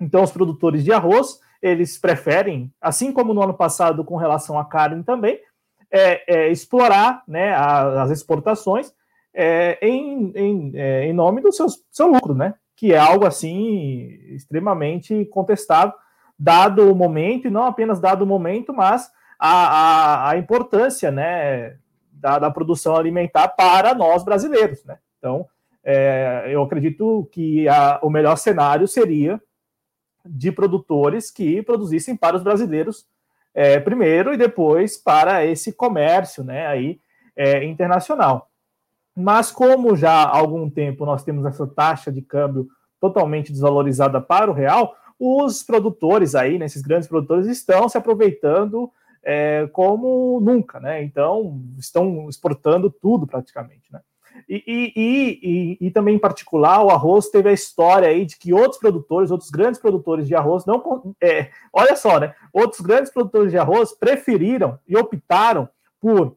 [0.00, 4.64] Então, os produtores de arroz, eles preferem, assim como no ano passado com relação à
[4.64, 5.38] carne também,
[5.90, 8.92] é, é explorar né, as exportações
[9.34, 12.54] é, em, em, é, em nome do seu, seu lucro, né?
[12.80, 15.92] que é algo assim extremamente contestável,
[16.38, 21.76] dado o momento, e não apenas dado o momento, mas a, a, a importância né,
[22.10, 24.82] da, da, produção alimentar para nós brasileiros.
[24.86, 24.96] Né?
[25.18, 25.46] Então,
[25.84, 29.38] é, eu acredito que a, o melhor cenário seria
[30.24, 33.06] de produtores que produzissem para os brasileiros
[33.54, 37.00] é, primeiro e depois para esse comércio né, aí,
[37.36, 38.48] é, internacional.
[39.16, 42.68] Mas como já há algum tempo nós temos essa taxa de câmbio
[43.00, 48.90] totalmente desvalorizada para o real, os produtores aí, né, esses grandes produtores, estão se aproveitando
[49.22, 51.02] é, como nunca, né?
[51.02, 54.00] Então, estão exportando tudo praticamente, né?
[54.48, 58.52] E, e, e, e, também, em particular, o arroz teve a história aí de que
[58.52, 61.14] outros produtores, outros grandes produtores de arroz, não.
[61.22, 62.34] É, olha só, né?
[62.52, 65.68] Outros grandes produtores de arroz preferiram e optaram
[66.00, 66.36] por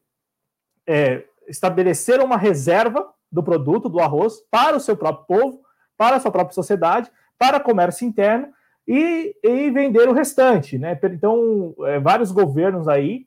[0.87, 5.61] é, estabelecer uma reserva do produto, do arroz, para o seu próprio povo,
[5.97, 8.47] para a sua própria sociedade, para comércio interno
[8.87, 10.99] e, e vender o restante, né?
[11.03, 13.25] Então, é, vários governos aí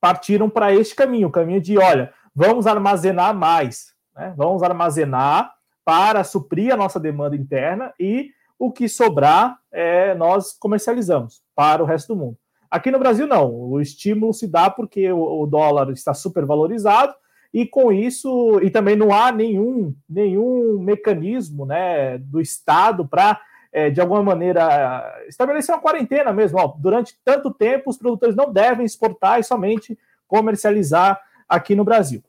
[0.00, 4.34] partiram para este caminho, o caminho de, olha, vamos armazenar mais, né?
[4.36, 11.42] Vamos armazenar para suprir a nossa demanda interna e o que sobrar é, nós comercializamos
[11.54, 12.38] para o resto do mundo.
[12.70, 13.52] Aqui no Brasil, não.
[13.52, 17.14] O estímulo se dá porque o, dólar está super valorizado
[17.52, 23.40] e com isso, e também não há nenhum, nenhum mecanismo né, do Estado para,
[23.72, 26.58] é, de alguma maneira, estabelecer uma quarentena mesmo.
[26.58, 32.22] Ó, durante tanto tempo, os produtores não devem exportar e somente comercializar aqui no Brasil.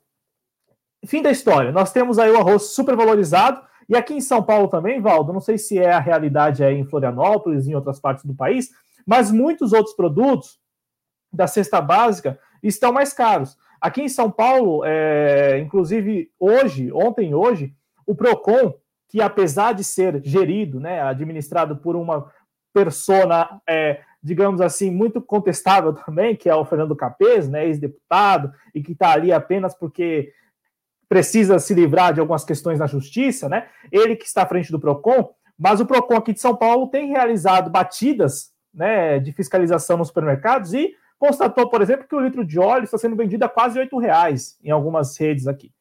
[1.06, 1.72] Fim da história.
[1.72, 3.62] Nós temos aí o arroz super valorizado.
[3.88, 6.86] E aqui em São Paulo também, Valdo, não sei se é a realidade aí em
[6.86, 8.72] Florianópolis e em outras partes do país,
[9.06, 10.60] mas muitos outros produtos
[11.32, 13.56] da cesta básica estão mais caros.
[13.80, 17.76] Aqui em São Paulo, é, inclusive hoje, ontem hoje,
[18.08, 18.74] o PROCON,
[19.08, 22.32] que apesar de ser gerido, né, administrado por uma
[22.74, 28.82] persona, é, digamos assim, muito contestável também, que é o Fernando Capês, né, ex-deputado, e
[28.82, 30.34] que está ali apenas porque
[31.08, 33.68] precisa se livrar de algumas questões na justiça, né?
[33.92, 37.10] Ele que está à frente do PROCON, mas o PROCON aqui de São Paulo tem
[37.10, 42.60] realizado batidas né, de fiscalização nos supermercados e constatou, por exemplo, que o litro de
[42.60, 45.72] óleo está sendo vendido a quase R$ reais em algumas redes aqui.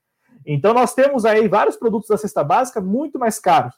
[0.45, 3.74] Então, nós temos aí vários produtos da cesta básica muito mais caros.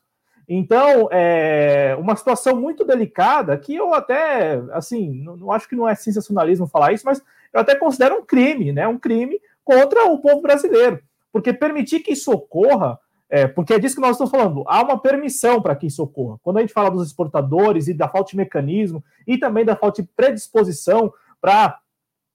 [0.49, 5.89] Então, é uma situação muito delicada que eu até, assim, não, não, acho que não
[5.89, 7.21] é sensacionalismo falar isso, mas
[7.53, 8.87] eu até considero um crime, né?
[8.87, 11.01] Um crime contra o povo brasileiro.
[11.33, 15.01] Porque permitir que isso ocorra, é, porque é disso que nós estamos falando, há uma
[15.01, 16.39] permissão para que isso ocorra.
[16.43, 20.01] Quando a gente fala dos exportadores e da falta de mecanismo e também da falta
[20.01, 21.81] de predisposição para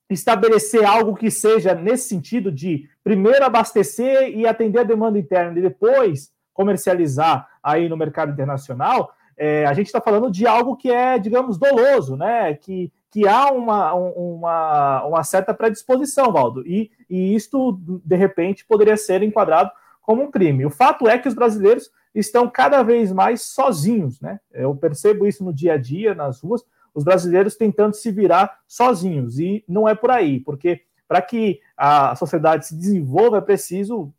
[0.09, 5.61] estabelecer algo que seja nesse sentido de primeiro abastecer e atender a demanda interna e
[5.61, 11.17] depois comercializar aí no mercado internacional, é, a gente está falando de algo que é,
[11.17, 12.53] digamos, doloso, né?
[12.53, 18.95] Que, que há uma, uma, uma certa predisposição, Valdo, e, e isto, de repente, poderia
[18.95, 20.65] ser enquadrado como um crime.
[20.65, 24.39] O fato é que os brasileiros estão cada vez mais sozinhos, né?
[24.51, 29.39] Eu percebo isso no dia a dia, nas ruas, os brasileiros tentando se virar sozinhos,
[29.39, 34.13] e não é por aí, porque para que a sociedade se desenvolva é preciso,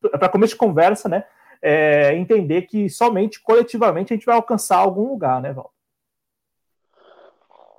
[0.00, 1.24] para começo de conversa, né,
[1.62, 5.72] é, entender que somente coletivamente a gente vai alcançar algum lugar, né, Val?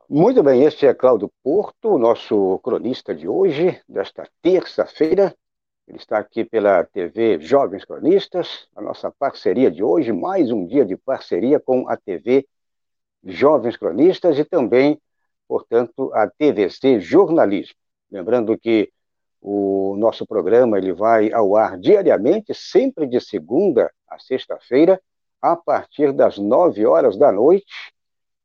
[0.10, 5.36] Muito bem, este é Cláudio Porto, nosso cronista de hoje, desta terça-feira.
[5.88, 10.84] Ele está aqui pela TV Jovens Cronistas, a nossa parceria de hoje, mais um dia
[10.84, 12.48] de parceria com a TV
[13.24, 15.00] Jovens Cronistas e também,
[15.48, 17.76] portanto, a TVC Jornalismo.
[18.12, 18.92] Lembrando que
[19.42, 25.02] o nosso programa ele vai ao ar diariamente, sempre de segunda a sexta-feira,
[25.42, 27.94] a partir das nove horas da noite,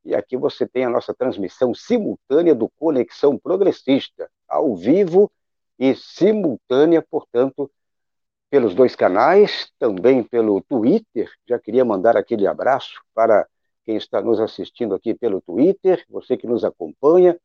[0.04, 5.32] e aqui você tem a nossa transmissão simultânea do Conexão Progressista, ao vivo
[5.78, 7.70] e simultânea, portanto,
[8.50, 11.28] pelos dois canais, também pelo Twitter.
[11.48, 13.48] Já queria mandar aquele abraço para
[13.84, 17.38] quem está nos assistindo aqui pelo Twitter, você que nos acompanha.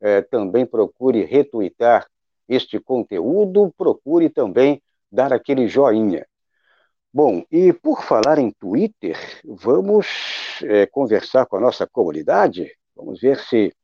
[0.00, 2.08] É, também procure retweetar
[2.48, 6.26] este conteúdo, procure também dar aquele joinha.
[7.12, 10.06] Bom, e por falar em Twitter, vamos
[10.62, 12.72] é, conversar com a nossa comunidade.
[12.96, 13.74] Vamos ver se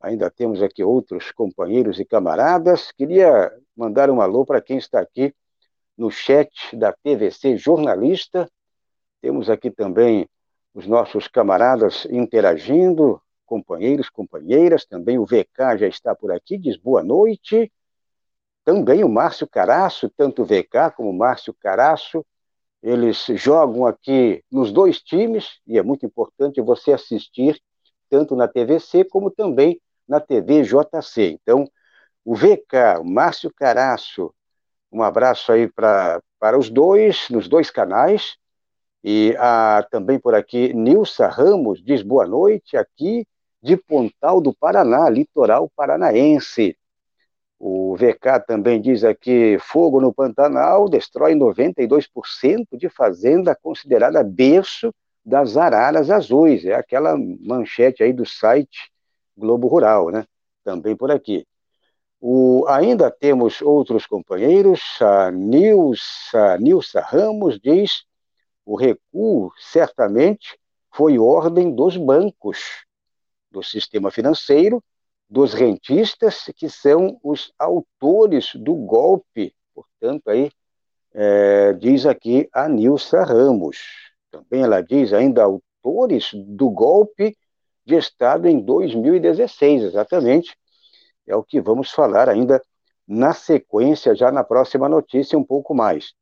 [0.00, 2.92] ainda temos aqui outros companheiros e camaradas.
[2.92, 5.34] Queria mandar um alô para quem está aqui
[5.98, 8.48] no chat da TVC Jornalista.
[9.20, 10.28] Temos aqui também
[10.72, 14.86] os nossos camaradas interagindo, companheiros, companheiras.
[14.86, 17.70] Também o VK já está por aqui, diz boa noite.
[18.64, 22.24] Também o Márcio Caraço, tanto o VK como o Márcio Caraço
[22.82, 27.60] eles jogam aqui nos dois times, e é muito importante você assistir
[28.08, 31.38] tanto na TVC como também na TV JC.
[31.42, 31.70] Então,
[32.24, 34.34] o VK, o Márcio Caraço,
[34.90, 38.36] um abraço aí para os dois, nos dois canais.
[39.04, 43.26] E a, também por aqui, Nilsa Ramos diz boa noite aqui
[43.62, 46.76] de Pontal do Paraná, litoral paranaense.
[47.62, 55.58] O VK também diz aqui: fogo no Pantanal destrói 92% de fazenda considerada berço das
[55.58, 56.64] araras azuis.
[56.64, 58.90] É aquela manchete aí do site
[59.36, 60.24] Globo Rural, né?
[60.64, 61.46] Também por aqui.
[62.18, 64.80] O, ainda temos outros companheiros.
[65.02, 68.04] A Nilsa, Nilsa Ramos diz:
[68.64, 70.58] o recuo certamente
[70.90, 72.86] foi ordem dos bancos,
[73.50, 74.82] do sistema financeiro
[75.30, 79.54] dos rentistas, que são os autores do golpe.
[79.72, 80.50] Portanto, aí
[81.14, 83.78] é, diz aqui a Nilsa Ramos.
[84.30, 87.36] Também ela diz ainda autores do golpe
[87.86, 90.56] de Estado em 2016, exatamente.
[91.26, 92.60] É o que vamos falar ainda
[93.06, 96.12] na sequência, já na próxima notícia, um pouco mais.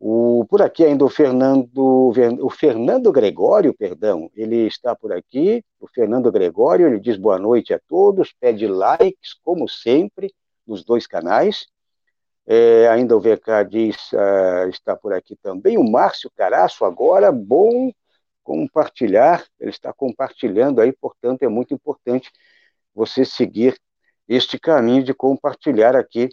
[0.00, 5.64] O, por aqui ainda o Fernando, o Fernando Gregório, perdão, ele está por aqui.
[5.80, 10.32] O Fernando Gregório, ele diz boa noite a todos, pede likes, como sempre,
[10.66, 11.66] nos dois canais.
[12.46, 15.76] É, ainda o VK diz, uh, está por aqui também.
[15.76, 17.92] O Márcio Caraço, agora, bom
[18.42, 22.30] compartilhar, ele está compartilhando aí, portanto, é muito importante
[22.94, 23.78] você seguir
[24.26, 26.30] este caminho de compartilhar aqui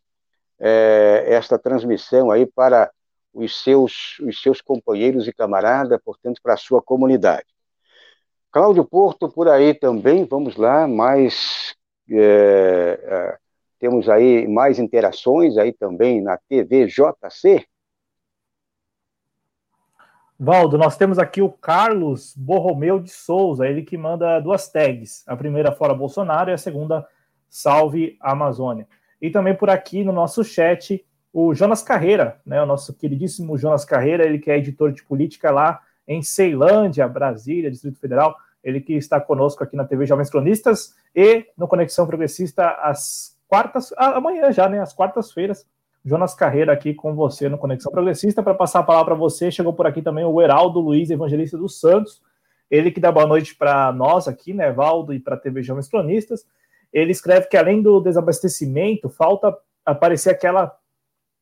[0.57, 2.89] é, esta transmissão aí para
[3.35, 7.45] os seus, os seus companheiros e camaradas, portanto, para a sua comunidade.
[8.49, 11.75] Cláudio Porto, por aí também, vamos lá, mais.
[12.09, 13.37] É, é,
[13.77, 17.67] temos aí mais interações aí também na TV JC.
[20.39, 25.35] Valdo, nós temos aqui o Carlos Borromeu de Souza, ele que manda duas tags, a
[25.35, 27.07] primeira fora Bolsonaro e a segunda
[27.49, 28.87] salve Amazônia.
[29.21, 31.05] E também por aqui no nosso chat
[31.37, 35.51] o Jonas Carreira, né, o nosso queridíssimo Jonas Carreira, ele que é editor de política
[35.51, 38.33] lá em Ceilândia, Brasília, Distrito Federal,
[38.63, 43.93] ele que está conosco aqui na TV Jovens Cronistas e no Conexão Progressista às quartas,
[43.97, 45.67] amanhã já, né, às quartas-feiras,
[46.05, 49.73] Jonas Carreira aqui com você no Conexão Progressista, para passar a palavra para você, chegou
[49.73, 52.21] por aqui também o Heraldo Luiz Evangelista dos Santos,
[52.71, 55.89] ele que dá boa noite para nós aqui, né, Valdo, e para a TV Jovens
[55.89, 56.47] Cronistas,
[56.93, 59.53] ele escreve que além do desabastecimento, falta
[59.85, 60.73] aparecer aquela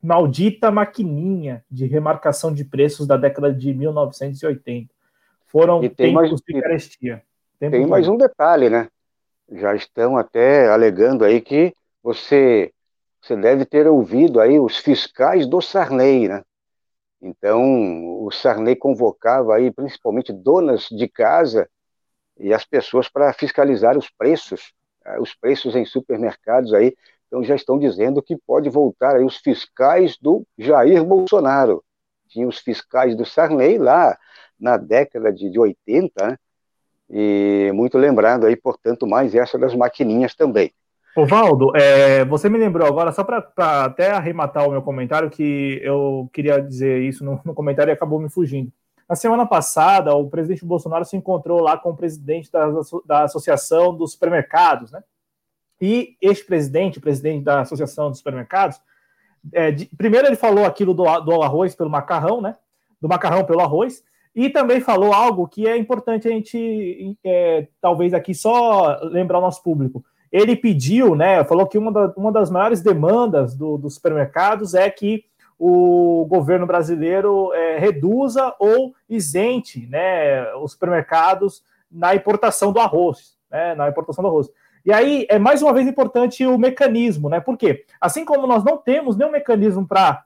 [0.04, 4.93] maldita maquininha de remarcação de preços da década de 1980.
[5.47, 7.24] Foram e tem tempos mais, de carestia.
[7.60, 8.89] tem mais um detalhe, né?
[9.49, 11.74] Já estão até alegando aí que
[12.04, 12.74] você,
[13.22, 16.43] você deve ter ouvido aí os fiscais do Sarney, né?
[17.22, 21.70] Então, o Sarney convocava aí principalmente donas de casa
[22.38, 24.74] e as pessoas para fiscalizar os preços
[25.06, 26.95] eh, os preços em supermercados aí,
[27.34, 31.84] então já estão dizendo que pode voltar aí os fiscais do Jair Bolsonaro.
[32.30, 34.16] Tinha os fiscais do Sarney lá
[34.60, 36.38] na década de, de 80, né?
[37.10, 40.72] e muito lembrado aí, portanto, mais essa das maquininhas também.
[41.18, 46.30] Ovaldo, é, você me lembrou agora, só para até arrematar o meu comentário, que eu
[46.32, 48.72] queria dizer isso no, no, comentário e acabou me fugindo.
[49.10, 52.68] Na semana passada, o presidente Bolsonaro se encontrou lá com o presidente da,
[53.08, 55.04] da Associação dos Supermercados, né?
[55.84, 58.80] E este presidente, presidente da Associação dos Supermercados,
[59.52, 62.56] é, de, primeiro ele falou aquilo do, do arroz pelo macarrão, né?
[63.02, 64.04] Do macarrão pelo arroz,
[64.34, 69.42] e também falou algo que é importante a gente, é, talvez aqui só lembrar o
[69.42, 70.04] nosso público
[70.34, 74.90] ele pediu, né, falou que uma, da, uma das maiores demandas do, dos supermercados é
[74.90, 75.24] que
[75.60, 83.76] o governo brasileiro é, reduza ou isente né, os supermercados na importação do arroz, né,
[83.76, 84.50] na importação do arroz.
[84.86, 87.40] E aí é mais uma vez importante o mecanismo, né?
[87.40, 90.26] Porque assim como nós não temos nenhum mecanismo para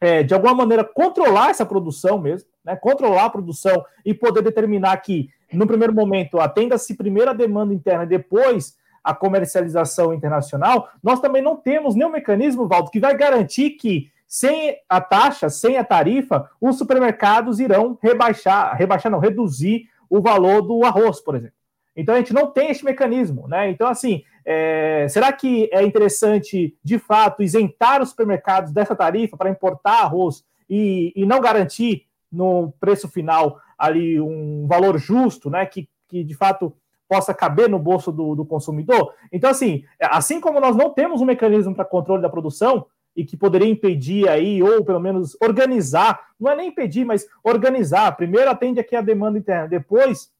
[0.00, 2.74] é, de alguma maneira controlar essa produção mesmo, né?
[2.76, 8.04] Controlar a produção e poder determinar que no primeiro momento atenda-se primeiro a demanda interna
[8.04, 13.70] e depois a comercialização internacional, nós também não temos nenhum mecanismo, Valdo, que vai garantir
[13.70, 20.20] que sem a taxa, sem a tarifa, os supermercados irão rebaixar, rebaixar não, reduzir o
[20.20, 21.54] valor do arroz, por exemplo.
[21.96, 23.70] Então a gente não tem esse mecanismo, né?
[23.70, 29.50] Então, assim, é, será que é interessante, de fato, isentar os supermercados dessa tarifa para
[29.50, 35.64] importar arroz e, e não garantir no preço final ali um valor justo, né?
[35.66, 36.76] Que, que de fato
[37.08, 39.12] possa caber no bolso do, do consumidor.
[39.30, 42.86] Então, assim, assim como nós não temos um mecanismo para controle da produção,
[43.16, 48.16] e que poderia impedir aí, ou pelo menos organizar, não é nem impedir, mas organizar.
[48.16, 50.32] Primeiro atende aqui a demanda interna, depois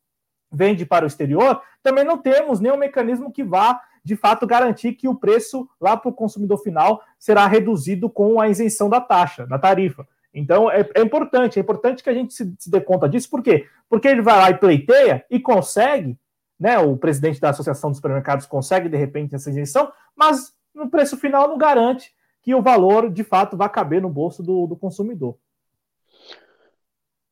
[0.55, 5.09] vende para o exterior, também não temos nenhum mecanismo que vá, de fato, garantir que
[5.09, 9.59] o preço lá para o consumidor final será reduzido com a isenção da taxa, da
[9.59, 10.07] tarifa.
[10.33, 13.43] Então é, é importante, é importante que a gente se, se dê conta disso, por
[13.43, 13.67] quê?
[13.89, 16.19] Porque ele vai lá e pleiteia e consegue,
[16.59, 21.17] né, o presidente da Associação dos Supermercados consegue, de repente, essa isenção, mas no preço
[21.17, 25.37] final não garante que o valor, de fato, vá caber no bolso do, do consumidor.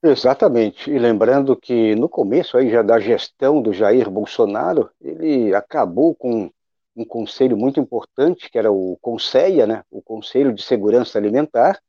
[0.03, 0.90] Exatamente.
[0.90, 6.50] E lembrando que no começo aí já da gestão do Jair Bolsonaro, ele acabou com
[6.96, 11.80] um conselho muito importante, que era o CONSEIA, né, o Conselho de Segurança Alimentar,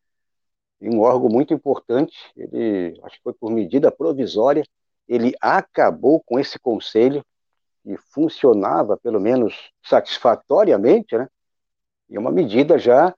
[0.79, 4.63] e um órgão muito importante, ele, acho que foi por medida provisória,
[5.07, 7.23] ele acabou com esse conselho
[7.83, 11.27] que funcionava, pelo menos satisfatoriamente, né?
[12.09, 13.13] E uma medida já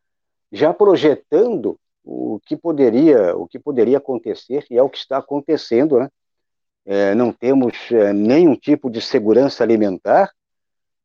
[0.52, 6.00] já projetando o que poderia o que poderia acontecer e é o que está acontecendo,
[6.00, 6.10] né?
[6.86, 10.32] É, não temos é, nenhum tipo de segurança alimentar.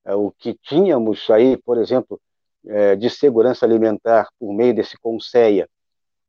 [0.04, 2.20] É, o que tínhamos aí, por exemplo,
[2.66, 5.68] é, de segurança alimentar por meio desse Conceia,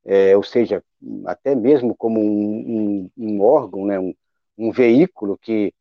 [0.06, 0.82] é, ou seja,
[1.26, 4.14] até mesmo como um, um, um órgão, né, um,
[4.58, 5.74] um veículo que,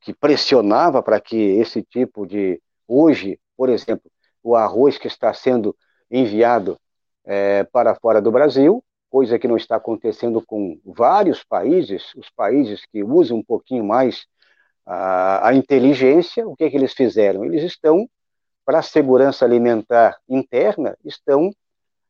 [0.00, 2.60] que pressionava para que esse tipo de.
[2.86, 4.10] Hoje, por exemplo,
[4.42, 5.76] o arroz que está sendo
[6.10, 6.78] enviado
[7.28, 12.86] é, para fora do Brasil, coisa que não está acontecendo com vários países, os países
[12.86, 14.26] que usam um pouquinho mais
[14.86, 17.44] a, a inteligência, o que, é que eles fizeram?
[17.44, 18.08] Eles estão,
[18.64, 21.50] para a segurança alimentar interna, estão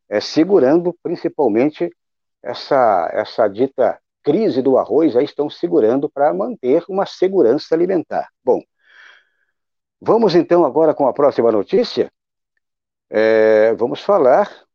[0.09, 1.93] é, segurando principalmente
[2.41, 8.29] essa, essa dita crise do arroz aí estão segurando para manter uma segurança alimentar.
[8.45, 8.63] Bom,
[10.01, 12.09] vamos então agora com a próxima notícia.
[13.11, 14.68] É, vamos falar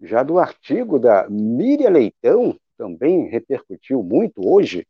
[0.00, 4.86] já do artigo da Miriam Leitão, também repercutiu muito hoje.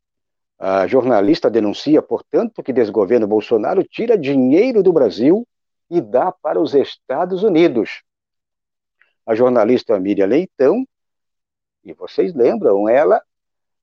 [0.59, 5.47] A jornalista denuncia, portanto, que desgoverno Bolsonaro tira dinheiro do Brasil
[5.91, 8.03] e dá para os Estados Unidos.
[9.25, 10.87] A jornalista Miriam Leitão,
[11.85, 13.23] e vocês lembram, ela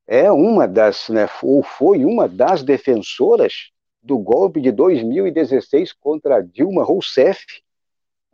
[0.05, 3.71] é uma das, né, ou foi uma das defensoras
[4.03, 7.43] do golpe de 2016 contra Dilma Rousseff,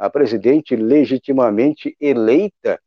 [0.01, 2.81] a presidente legitimamente eleita,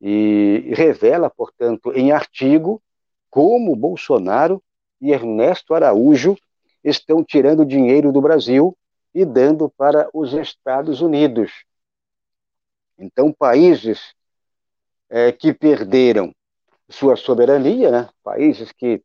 [0.00, 2.82] e revela, portanto, em artigo,
[3.30, 4.60] como Bolsonaro
[5.00, 6.36] e Ernesto Araújo
[6.82, 8.76] estão tirando dinheiro do Brasil
[9.14, 11.64] e dando para os Estados Unidos.
[12.98, 14.12] Então, países
[15.08, 16.34] é, que perderam
[16.88, 18.08] sua soberania, né?
[18.24, 19.00] países que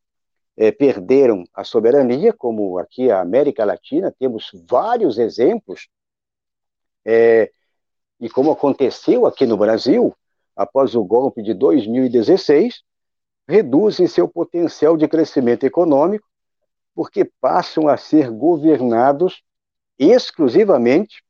[0.57, 5.87] é, perderam a soberania, como aqui a América Latina, temos vários exemplos,
[7.05, 7.51] é,
[8.19, 10.15] e como aconteceu aqui no Brasil,
[10.55, 12.83] após o golpe de 2016,
[13.47, 16.27] reduzem seu potencial de crescimento econômico,
[16.93, 19.41] porque passam a ser governados
[19.97, 21.23] exclusivamente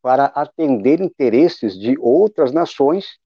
[0.00, 3.18] para atender interesses de outras nações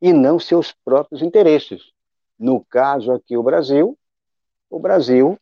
[0.00, 1.82] e não seus próprios interesses.
[2.38, 3.98] No caso aqui, o Brasil,
[4.68, 5.38] o Brasil,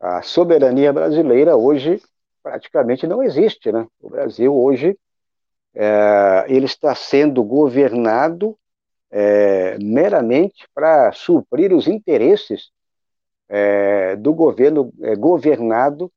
[0.00, 2.02] a soberania brasileira hoje
[2.42, 3.86] praticamente não existe, né?
[4.00, 4.98] O Brasil hoje
[5.74, 8.56] é, ele está sendo governado
[9.10, 12.70] é, meramente para suprir os interesses
[13.48, 16.12] é, do governo é, governado,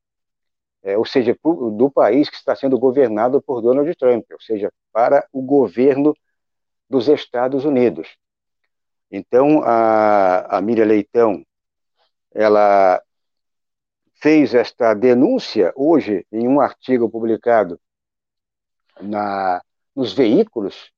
[0.82, 5.26] é, ou seja, do país que está sendo governado por Donald Trump, ou seja, para
[5.32, 6.14] o governo
[6.88, 8.16] dos Estados Unidos.
[9.10, 11.44] Então, a, a Miriam Leitão,
[12.34, 13.02] ela
[14.22, 17.78] fez esta denúncia hoje em um artigo publicado
[19.00, 19.60] na,
[19.96, 20.92] nos veículos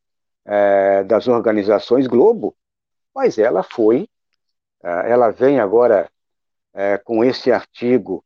[0.45, 2.55] é, das organizações Globo,
[3.15, 4.11] mas ela foi,
[4.83, 6.11] é, ela vem agora
[6.75, 8.23] é, com esse artigo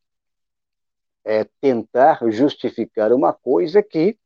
[1.61, 4.19] tentar justificar uma coisa que,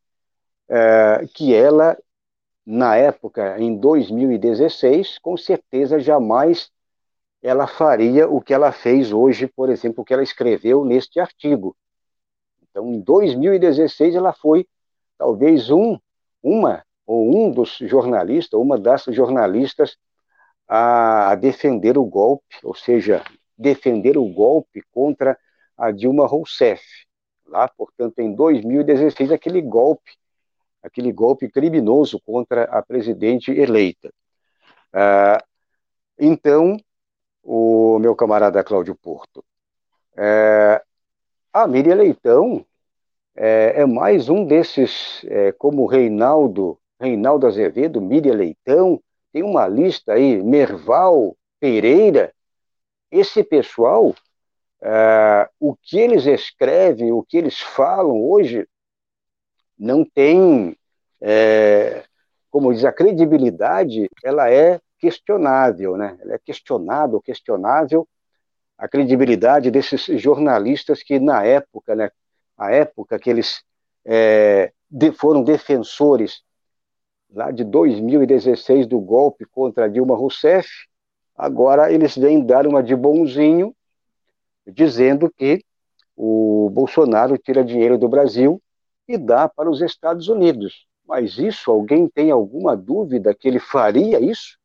[1.34, 1.98] que ela,
[2.64, 6.70] na época, em 2016, com certeza jamais
[7.42, 11.76] ela faria o que ela fez hoje, por exemplo, o que ela escreveu neste artigo.
[12.62, 14.66] Então, em 2016, ela foi
[15.18, 15.98] talvez um,
[16.42, 19.96] uma ou um dos jornalistas, uma das jornalistas
[20.68, 23.22] a defender o golpe, ou seja,
[23.58, 25.36] defender o golpe contra
[25.76, 26.82] a Dilma Rousseff.
[27.46, 30.12] Lá, portanto, em 2016, aquele golpe,
[30.82, 34.12] aquele golpe criminoso contra a presidente eleita.
[34.92, 35.44] Ah,
[36.18, 36.76] então,
[37.42, 39.44] o meu camarada Cláudio Porto,
[40.16, 40.82] é,
[41.52, 42.64] a Miriam Leitão
[43.34, 50.12] é, é, mais um desses, é, como Reinaldo, Reinaldo Azevedo, Miriam Leitão, tem uma lista
[50.12, 52.32] aí, Merval Pereira,
[53.10, 54.14] esse pessoal,
[54.82, 58.66] é, o que eles escrevem, o que eles falam hoje,
[59.78, 60.76] não tem,
[61.20, 62.04] é,
[62.50, 66.16] como diz, a credibilidade, ela é questionável, né?
[66.20, 68.08] Ela é questionável, questionável
[68.78, 72.10] a credibilidade desses jornalistas que na época, né,
[72.56, 73.62] a época que eles
[74.04, 76.42] é, de, foram defensores
[77.30, 80.68] lá de 2016 do golpe contra Dilma Rousseff,
[81.34, 83.74] Agora eles vêm dar uma de bonzinho,
[84.66, 85.64] dizendo que
[86.16, 88.62] o Bolsonaro tira dinheiro do Brasil
[89.08, 90.86] e dá para os Estados Unidos.
[91.04, 94.56] Mas isso, alguém tem alguma dúvida que ele faria isso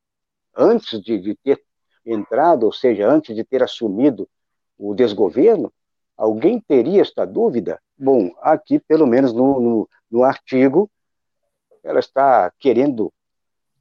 [0.58, 1.62] antes de, de ter
[2.06, 4.28] entrado, ou seja, antes de ter assumido
[4.78, 5.72] o desgoverno?
[6.18, 7.80] Alguém teria esta dúvida?
[7.98, 10.90] Bom, aqui, pelo menos no, no, no artigo,
[11.84, 13.14] ela está querendo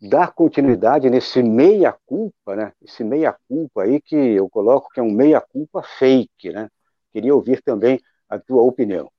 [0.01, 2.73] dar continuidade nesse meia-culpa, né?
[2.83, 6.69] Esse meia-culpa aí que eu coloco que é um meia-culpa fake, né?
[7.13, 9.11] Queria ouvir também a tua opinião.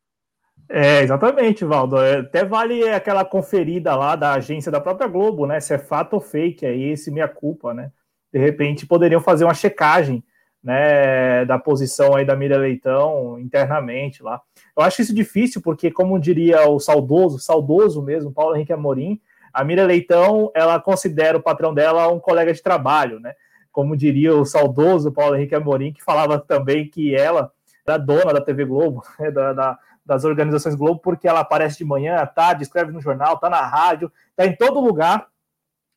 [0.70, 1.97] É, exatamente, Valdo.
[1.97, 5.59] É, até vale aquela conferida lá da agência da própria Globo, né?
[5.59, 7.91] Se é fato ou fake aí, esse meia-culpa, né?
[8.34, 10.24] De repente poderiam fazer uma checagem,
[10.61, 14.41] né, da posição aí da Miriam Leitão internamente lá.
[14.76, 19.22] Eu acho isso difícil porque, como diria o saudoso, saudoso mesmo, Paulo Henrique Amorim,
[19.53, 23.34] a Mira Leitão, ela considera o patrão dela um colega de trabalho, né?
[23.72, 27.51] Como diria o saudoso Paulo Henrique Amorim, que falava também que ela
[27.88, 29.32] era dona da TV Globo, né?
[29.32, 33.38] da, da, das organizações Globo, porque ela aparece de manhã, à tarde, escreve no jornal,
[33.38, 35.28] tá na rádio, tá em todo lugar.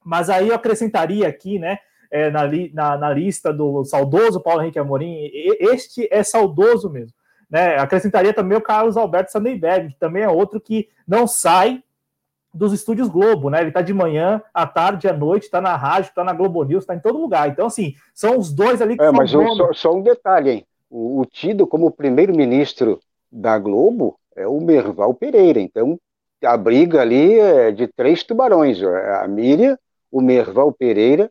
[0.04, 1.78] Mas aí eu acrescentaria aqui, né?
[2.10, 5.30] É, na, li, na, na, lista do saudoso Paulo Henrique Amorim,
[5.60, 7.14] este é saudoso mesmo.
[7.48, 7.76] Né?
[7.78, 11.84] Acrescentaria também o Carlos Alberto Sandberg, que também é outro que não sai
[12.52, 13.60] dos estúdios Globo, né?
[13.60, 16.84] Ele tá de manhã, à tarde, à noite, tá na rádio, tá na Globo News,
[16.84, 17.48] tá em todo lugar.
[17.48, 20.66] Então, assim, são os dois ali que é, mas só, só, um detalhe, hein?
[20.90, 23.00] O, o tido como primeiro-ministro
[23.30, 25.60] da Globo é o Merval Pereira.
[25.60, 25.98] Então,
[26.42, 29.78] a briga ali é de três tubarões: a Miriam,
[30.10, 31.30] o Merval Pereira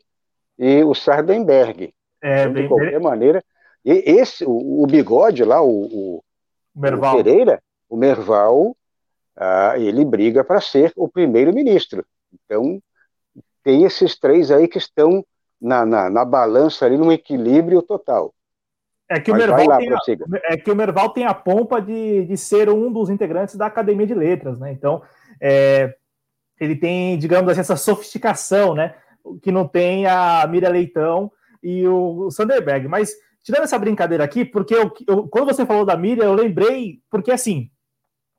[0.58, 1.92] e o Sardenberg.
[2.22, 3.00] É, então, de qualquer bem...
[3.00, 3.42] maneira,
[3.84, 6.22] esse, o, o, bigode lá, o, o,
[6.74, 7.14] Merval.
[7.14, 8.76] o Pereira, o Merval
[9.36, 12.04] ah, ele briga para ser o primeiro-ministro.
[12.32, 12.80] Então,
[13.62, 15.24] tem esses três aí que estão
[15.60, 18.34] na, na, na balança ali, num equilíbrio total.
[19.12, 19.98] É que, o Merval lá, tem a,
[20.44, 24.06] é que o Merval tem a pompa de, de ser um dos integrantes da Academia
[24.06, 24.70] de Letras, né?
[24.70, 25.02] Então,
[25.40, 25.92] é,
[26.60, 28.94] ele tem, digamos assim, essa sofisticação, né?
[29.42, 32.86] Que não tem a Miriam Leitão e o, o Sanderberg.
[32.86, 37.00] Mas, tirando essa brincadeira aqui, porque eu, eu, quando você falou da Miriam, eu lembrei,
[37.10, 37.68] porque assim,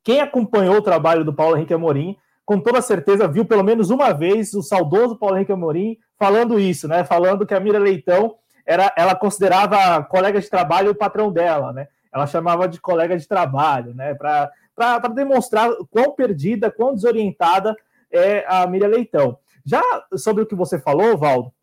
[0.06, 2.16] quem acompanhou o trabalho do Paulo Henrique Amorim,
[2.46, 6.88] com toda certeza viu pelo menos uma vez o saudoso Paulo Henrique Amorim falando isso,
[6.88, 7.04] né?
[7.04, 8.36] Falando que a Mira Leitão
[8.72, 11.88] era, ela considerava colega de trabalho o patrão dela, né?
[12.12, 14.14] ela chamava de colega de trabalho, né?
[14.14, 17.76] Para demonstrar quão perdida, quão desorientada
[18.12, 19.38] é a Miriam Leitão.
[19.66, 19.82] Já
[20.16, 21.54] sobre o que você falou, Valdo,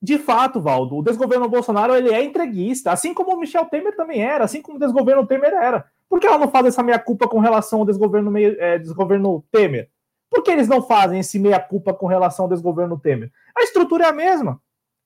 [0.00, 4.22] de fato, Valdo, o desgoverno Bolsonaro ele é entreguista, assim como o Michel Temer também
[4.22, 5.84] era, assim como o desgoverno Temer era.
[6.08, 9.90] Por que ela não faz essa meia-culpa com relação ao desgoverno, é, desgoverno Temer?
[10.30, 13.30] Por que eles não fazem esse meia-culpa com relação ao desgoverno Temer?
[13.56, 14.60] A estrutura é a mesma.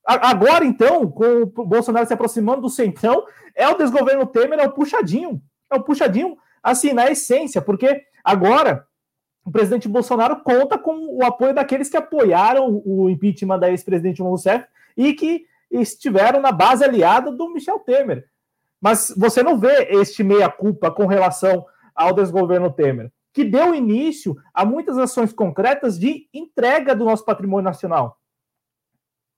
[0.04, 3.24] Agora, então, com o Bolsonaro se aproximando do centrão,
[3.54, 5.40] é o desgoverno Temer, é o puxadinho.
[5.70, 8.86] É o puxadinho, assim, na essência, porque agora
[9.44, 14.66] o presidente Bolsonaro conta com o apoio daqueles que apoiaram o impeachment da ex-presidente Rousseff
[14.96, 18.26] e que estiveram na base aliada do Michel Temer.
[18.80, 24.64] Mas você não vê este meia-culpa com relação ao desgoverno Temer, que deu início a
[24.64, 28.19] muitas ações concretas de entrega do nosso patrimônio nacional.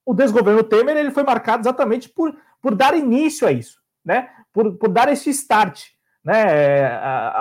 [0.05, 4.29] O desgoverno Temer ele foi marcado exatamente por, por dar início a isso, né?
[4.53, 5.85] por, por dar esse start,
[6.25, 6.99] né?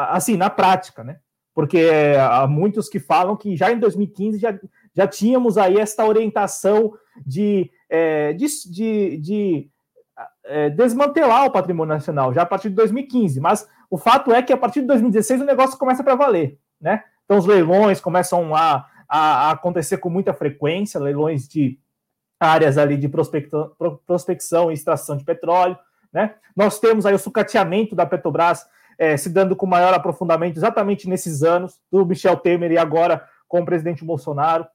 [0.09, 1.03] assim, na prática.
[1.03, 1.17] Né?
[1.53, 1.89] Porque
[2.19, 4.57] há muitos que falam que já em 2015 já,
[4.95, 6.93] já tínhamos aí esta orientação
[7.25, 9.69] de, é, de, de, de
[10.45, 13.39] é, desmantelar o patrimônio nacional já a partir de 2015.
[13.39, 17.03] Mas o fato é que a partir de 2016 o negócio começa para valer, né?
[17.25, 21.79] Então os leilões começam a, a, acontecer com muita frequência, leilões de
[22.41, 25.77] áreas ali de prospecção, e extração de petróleo,
[26.11, 26.33] né?
[26.55, 28.65] Nós temos aí o sucateamento da Petrobras
[28.97, 33.61] é, se dando com maior aprofundamento exatamente nesses anos, do Michel Temer e agora com
[33.61, 34.65] o presidente Bolsonaro.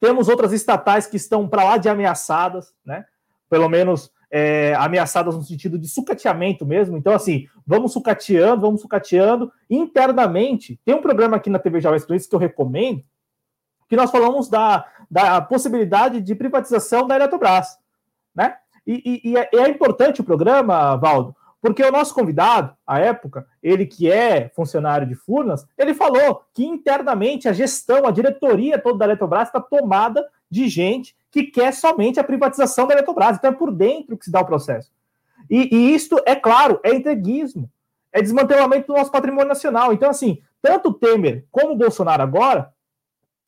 [0.00, 3.04] Temos outras estatais que estão para lá de ameaçadas, né?
[3.50, 6.96] Pelo menos é, ameaçadas no sentido de sucateamento mesmo.
[6.96, 9.50] Então, assim, vamos sucateando, vamos sucateando.
[9.68, 13.02] Internamente, tem um programa aqui na TV Jovem que eu recomendo,
[13.88, 17.78] que nós falamos da, da possibilidade de privatização da Eletrobras,
[18.34, 18.56] né?
[18.86, 23.44] E, e, e, é, é, importante o programa, Valdo, porque o nosso convidado, à época,
[23.60, 28.98] ele que é funcionário de Furnas, ele falou que internamente a gestão, a diretoria toda
[28.98, 33.36] da Eletrobras está tomada de gente que quer somente a privatização da Eletrobras.
[33.36, 34.92] Então é por dentro que se dá o processo.
[35.50, 37.68] E, e isto, é claro, é entreguismo,
[38.12, 39.92] é desmantelamento do nosso patrimônio nacional.
[39.92, 42.72] Então, assim, tanto Temer como Bolsonaro agora,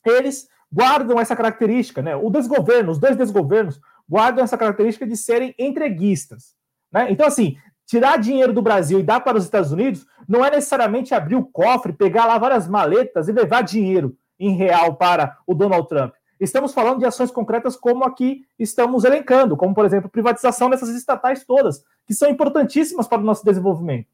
[0.09, 2.15] eles guardam essa característica, né?
[2.17, 6.55] O desgoverno, os dois desgovernos, guardam essa característica de serem entreguistas.
[6.93, 7.11] Né?
[7.11, 7.57] Então, assim,
[7.87, 11.45] tirar dinheiro do Brasil e dar para os Estados Unidos não é necessariamente abrir o
[11.45, 16.15] cofre, pegar lá várias maletas e levar dinheiro em real para o Donald Trump.
[16.39, 21.45] Estamos falando de ações concretas como aqui estamos elencando, como, por exemplo, privatização dessas estatais
[21.45, 24.07] todas, que são importantíssimas para o nosso desenvolvimento,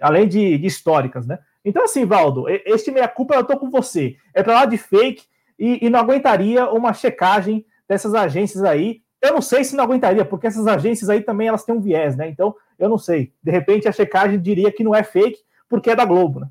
[0.00, 1.38] além de, de históricas, né?
[1.64, 4.16] Então, assim, Valdo, este meia-culpa eu estou com você.
[4.34, 5.24] É para lá de fake
[5.58, 9.02] e, e não aguentaria uma checagem dessas agências aí.
[9.20, 12.16] Eu não sei se não aguentaria, porque essas agências aí também elas têm um viés,
[12.16, 12.28] né?
[12.28, 13.32] Então, eu não sei.
[13.40, 15.38] De repente, a checagem diria que não é fake,
[15.68, 16.48] porque é da Globo, né?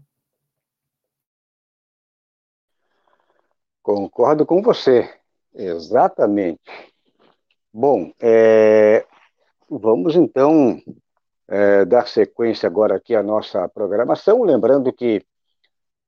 [3.81, 5.09] Concordo com você,
[5.53, 6.61] exatamente.
[7.73, 9.05] Bom, é,
[9.69, 10.81] vamos então
[11.51, 15.21] é, dar sequência agora aqui à nossa programação, lembrando que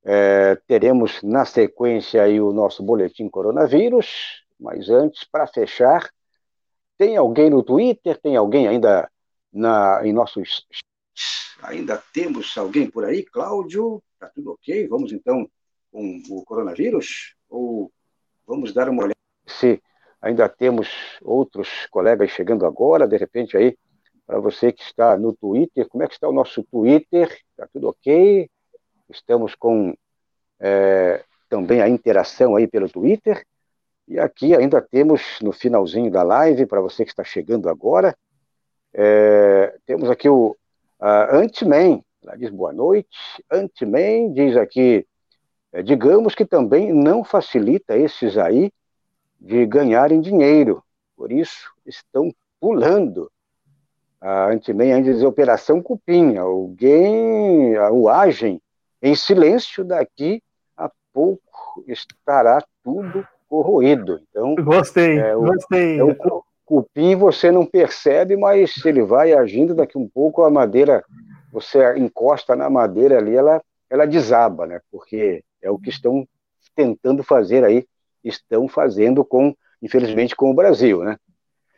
[0.02, 6.10] é, teremos na sequência aí o nosso boletim coronavírus, mas antes, para fechar,
[6.96, 8.18] tem alguém no Twitter?
[8.18, 9.10] Tem alguém ainda
[9.52, 10.66] na, em nossos
[11.62, 13.22] Ainda temos alguém por aí?
[13.22, 14.88] Cláudio, tá tudo ok?
[14.88, 15.48] Vamos então
[15.92, 17.34] com o coronavírus?
[17.48, 17.92] Ou
[18.46, 19.14] vamos dar uma olhada
[19.46, 19.82] se
[20.20, 20.88] ainda temos
[21.22, 23.76] outros colegas chegando agora, de repente aí,
[24.26, 27.28] para você que está no Twitter, como é que está o nosso Twitter?
[27.50, 28.48] Está tudo ok?
[29.10, 29.94] Estamos com
[30.58, 33.44] é, também a interação aí pelo Twitter.
[34.08, 38.16] E aqui ainda temos no finalzinho da live, para você que está chegando agora,
[38.92, 40.56] é, temos aqui o
[41.00, 43.18] Antiman, ela diz boa noite.
[43.50, 45.06] Antiman diz aqui,
[45.72, 48.70] é, digamos que também não facilita esses aí
[49.40, 50.82] de ganharem dinheiro,
[51.16, 53.30] por isso estão pulando.
[54.24, 58.58] A Antiman ainda diz Operação Cupim, alguém o agem
[59.02, 60.42] em silêncio, daqui
[60.74, 64.22] a pouco estará tudo corroído.
[64.30, 65.98] Então, gostei, é, o, gostei.
[65.98, 71.04] É o, cupim você não percebe, mas ele vai agindo daqui um pouco a madeira,
[71.52, 74.80] você encosta na madeira ali, ela, ela desaba, né?
[74.90, 76.26] Porque é o que estão
[76.74, 77.86] tentando fazer aí,
[78.24, 81.18] estão fazendo com, infelizmente, com o Brasil, né?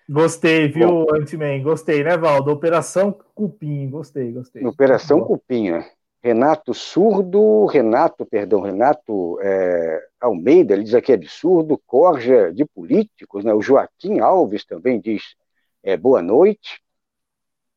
[0.08, 1.62] Gostei, viu, Antiman?
[1.62, 2.50] Gostei, né, Valdo?
[2.52, 4.64] Operação Cupim, gostei, gostei.
[4.64, 5.90] Operação Cupim, né?
[6.22, 13.54] Renato Surdo, Renato, perdão, Renato é, Almeida, ele diz aqui absurdo, corja de políticos, né?
[13.54, 15.36] o Joaquim Alves também diz
[15.84, 16.80] é, boa noite,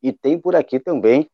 [0.01, 1.30] e tem por aqui também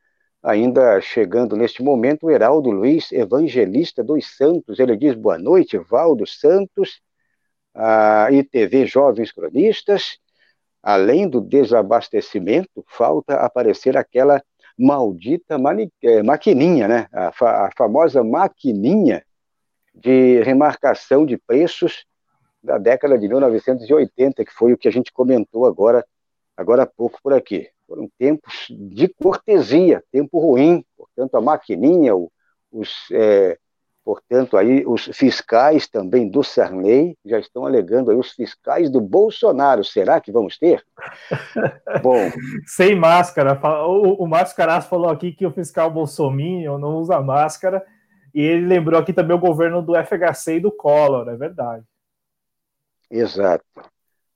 [0.46, 4.80] ainda chegando neste momento, o Heraldo Luiz Evangelista dos Santos.
[4.80, 7.02] Ele diz boa noite, Valdo Santos,
[7.74, 10.20] a ITV Jovens Cronistas.
[10.86, 14.40] Além do desabastecimento, falta aparecer aquela
[14.78, 15.58] maldita
[16.04, 17.08] é, maquininha, né?
[17.12, 19.26] A, fa a famosa maquininha
[19.96, 22.06] de remarcação de preços
[22.62, 26.06] da década de 1980, que foi o que a gente comentou agora,
[26.56, 27.68] agora há pouco por aqui.
[27.88, 32.14] Foram tempos de cortesia, tempo ruim, portanto, a maquininha,
[32.72, 33.58] os, é,
[34.06, 39.84] portanto, aí os fiscais também do Sarney já estão alegando aí os fiscais do Bolsonaro.
[39.84, 40.86] Será que vamos ter?
[42.04, 42.30] Bom.
[42.68, 43.60] Sem máscara.
[43.88, 47.84] O, o Márcio Caras falou aqui que o fiscal Bolsonaro não usa máscara.
[48.34, 51.84] E ele lembrou aqui também o governo do FHC e do Collor, é verdade.
[53.10, 53.64] Exato.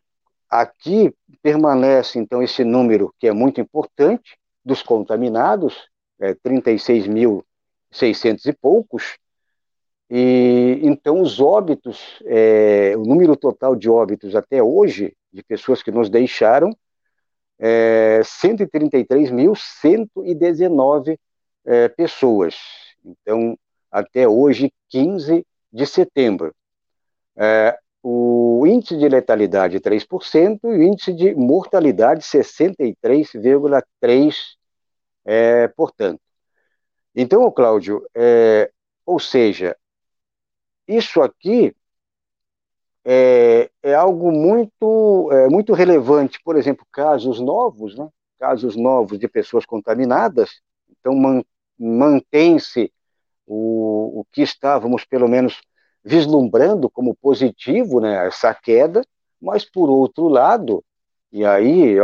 [0.49, 5.87] aqui permanece, então, esse número que é muito importante, dos contaminados,
[6.19, 9.17] é, 36.600 e poucos,
[10.09, 15.91] e então os óbitos, é, o número total de óbitos até hoje, de pessoas que
[15.91, 16.75] nos deixaram,
[17.59, 21.19] é 133.119
[21.65, 22.55] é, pessoas.
[23.03, 23.57] Então,
[23.91, 26.55] até hoje, 15 de setembro.
[27.35, 34.33] É, o índice de letalidade 3% e o índice de mortalidade 63,3%.
[35.25, 36.19] É, portanto.
[37.15, 38.71] Então, Cláudio, é,
[39.05, 39.75] ou seja,
[40.87, 41.75] isso aqui
[43.05, 46.39] é, é algo muito, é, muito relevante.
[46.43, 48.07] Por exemplo, casos novos, né?
[48.39, 51.41] casos novos de pessoas contaminadas, então man,
[51.79, 52.91] mantém-se
[53.47, 55.61] o, o que estávamos, pelo menos,
[56.03, 59.01] vislumbrando como positivo, né, essa queda,
[59.41, 60.83] mas por outro lado,
[61.31, 61.95] e aí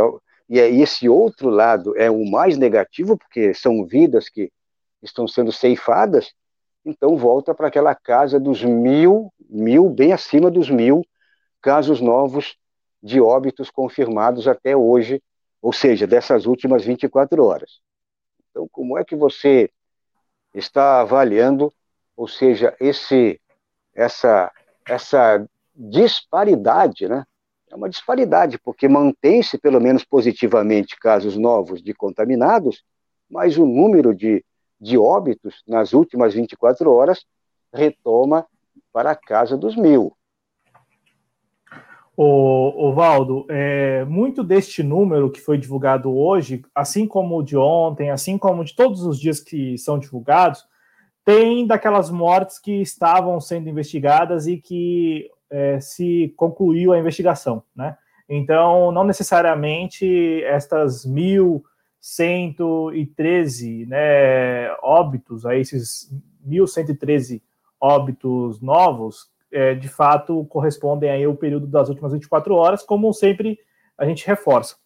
[0.48, 4.50] e esse outro lado é o mais negativo, porque são vidas que
[5.02, 6.32] estão sendo ceifadas,
[6.84, 11.04] então volta para aquela casa dos mil, mil, bem acima dos mil
[11.60, 12.56] casos novos
[13.02, 15.22] de óbitos confirmados até hoje,
[15.60, 17.80] ou seja, dessas últimas 24 horas.
[18.50, 19.70] Então, como é que você
[20.54, 21.72] está avaliando,
[22.16, 23.40] ou seja, esse,
[23.94, 24.50] essa,
[24.86, 27.24] essa disparidade, né?
[27.70, 32.82] É uma disparidade, porque mantém-se, pelo menos positivamente, casos novos de contaminados,
[33.30, 34.44] mas o número de
[34.80, 37.24] de óbitos nas últimas 24 horas
[37.72, 38.46] retoma
[38.92, 40.16] para a casa dos mil.
[42.22, 48.10] O, Valdo, é, muito deste número que foi divulgado hoje, assim como o de ontem,
[48.10, 50.66] assim como de todos os dias que são divulgados,
[51.24, 57.96] tem daquelas mortes que estavam sendo investigadas e que é, se concluiu a investigação, né?
[58.28, 61.64] Então, não necessariamente estas mil
[62.00, 66.10] 113 né, óbitos, aí esses
[66.46, 67.42] 1.113
[67.80, 73.58] óbitos novos, é, de fato correspondem aí ao período das últimas 24 horas, como sempre
[73.98, 74.76] a gente reforça.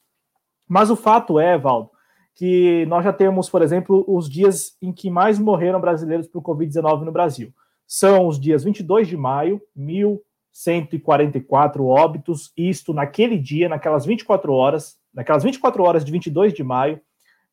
[0.67, 1.91] Mas o fato é, Valdo,
[2.35, 7.03] que nós já temos, por exemplo, os dias em que mais morreram brasileiros por Covid-19
[7.03, 7.55] no Brasil.
[7.87, 15.43] São os dias 22 de maio, 1.144 óbitos, isto naquele dia, naquelas 24 horas, naquelas
[15.43, 17.01] 24 horas de 22 de maio,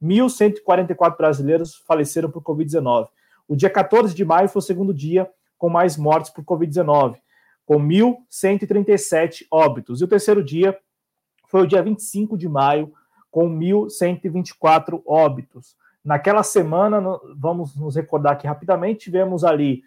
[0.02, 3.08] 1.144 brasileiros faleceram por Covid-19.
[3.48, 7.18] O dia 14 de maio foi o segundo dia com mais mortes por Covid-19,
[7.66, 10.02] com 1.137 óbitos.
[10.02, 10.78] E o terceiro dia
[11.48, 12.92] foi o dia 25 de maio,
[13.30, 15.76] com 1.124 óbitos.
[16.04, 17.00] Naquela semana,
[17.38, 19.84] vamos nos recordar aqui rapidamente, tivemos ali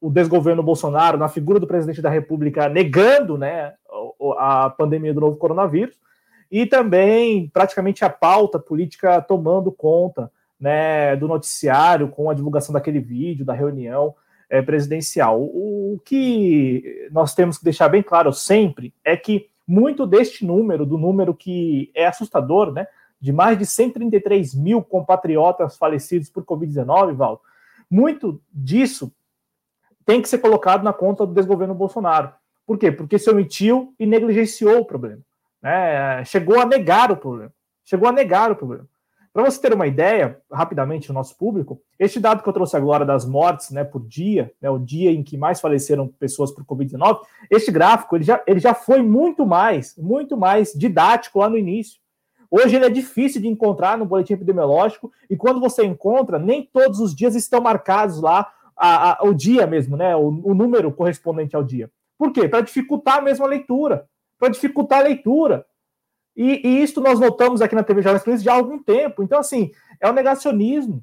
[0.00, 3.74] o desgoverno Bolsonaro, na figura do presidente da República, negando né,
[4.38, 5.96] a pandemia do novo coronavírus,
[6.50, 13.00] e também praticamente a pauta política tomando conta né, do noticiário com a divulgação daquele
[13.00, 14.14] vídeo, da reunião
[14.48, 15.40] é, presidencial.
[15.40, 20.86] O, o que nós temos que deixar bem claro sempre é que muito deste número,
[20.86, 22.86] do número que é assustador, né,
[23.20, 27.42] de mais de 133 mil compatriotas falecidos por Covid-19, Val,
[27.90, 29.12] muito disso
[30.04, 32.32] tem que ser colocado na conta do desgoverno Bolsonaro.
[32.64, 32.92] Por quê?
[32.92, 35.20] Porque se omitiu e negligenciou o problema.
[35.62, 36.24] Né?
[36.24, 37.52] Chegou a negar o problema.
[37.84, 38.86] Chegou a negar o problema.
[39.36, 43.04] Para você ter uma ideia, rapidamente, o nosso público, este dado que eu trouxe agora
[43.04, 47.20] das mortes né, por dia, né, o dia em que mais faleceram pessoas por Covid-19,
[47.50, 52.00] este gráfico ele já, ele já foi muito mais, muito mais didático lá no início.
[52.50, 56.98] Hoje ele é difícil de encontrar no boletim epidemiológico, e quando você encontra, nem todos
[56.98, 60.16] os dias estão marcados lá a, a, o dia mesmo, né?
[60.16, 61.90] O, o número correspondente ao dia.
[62.18, 62.48] Por quê?
[62.48, 64.06] Para dificultar mesmo a leitura.
[64.38, 65.66] Para dificultar a leitura.
[66.36, 69.22] E, e isso nós notamos aqui na TV Jovens Cruz já há algum tempo.
[69.22, 69.70] Então, assim,
[70.00, 71.02] é o negacionismo,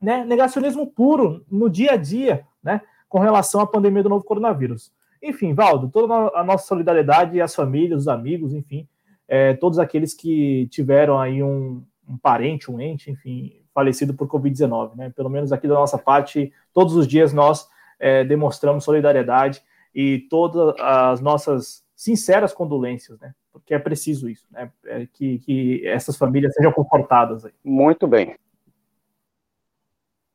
[0.00, 0.24] né?
[0.24, 2.80] Negacionismo puro no dia a dia, né?
[3.08, 4.90] Com relação à pandemia do novo coronavírus.
[5.22, 8.86] Enfim, Valdo, toda a nossa solidariedade as famílias, os amigos, enfim,
[9.28, 14.96] é, todos aqueles que tiveram aí um, um parente, um ente, enfim, falecido por Covid-19,
[14.96, 15.10] né?
[15.10, 19.62] Pelo menos aqui da nossa parte, todos os dias nós é, demonstramos solidariedade
[19.94, 23.34] e todas as nossas sinceras condolências, né?
[23.50, 24.70] Porque é preciso isso, né?
[24.84, 27.46] É que, que essas famílias sejam confortadas.
[27.46, 27.52] Aí.
[27.64, 28.36] Muito bem.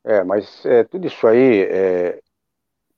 [0.03, 2.20] É, mas é, tudo isso aí, é,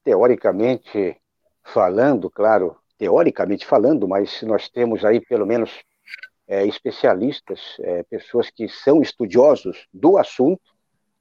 [0.05, 1.19] teoricamente
[1.61, 5.83] falando, claro, teoricamente falando, mas nós temos aí pelo menos
[6.47, 10.61] é, especialistas, é, pessoas que são estudiosos do assunto,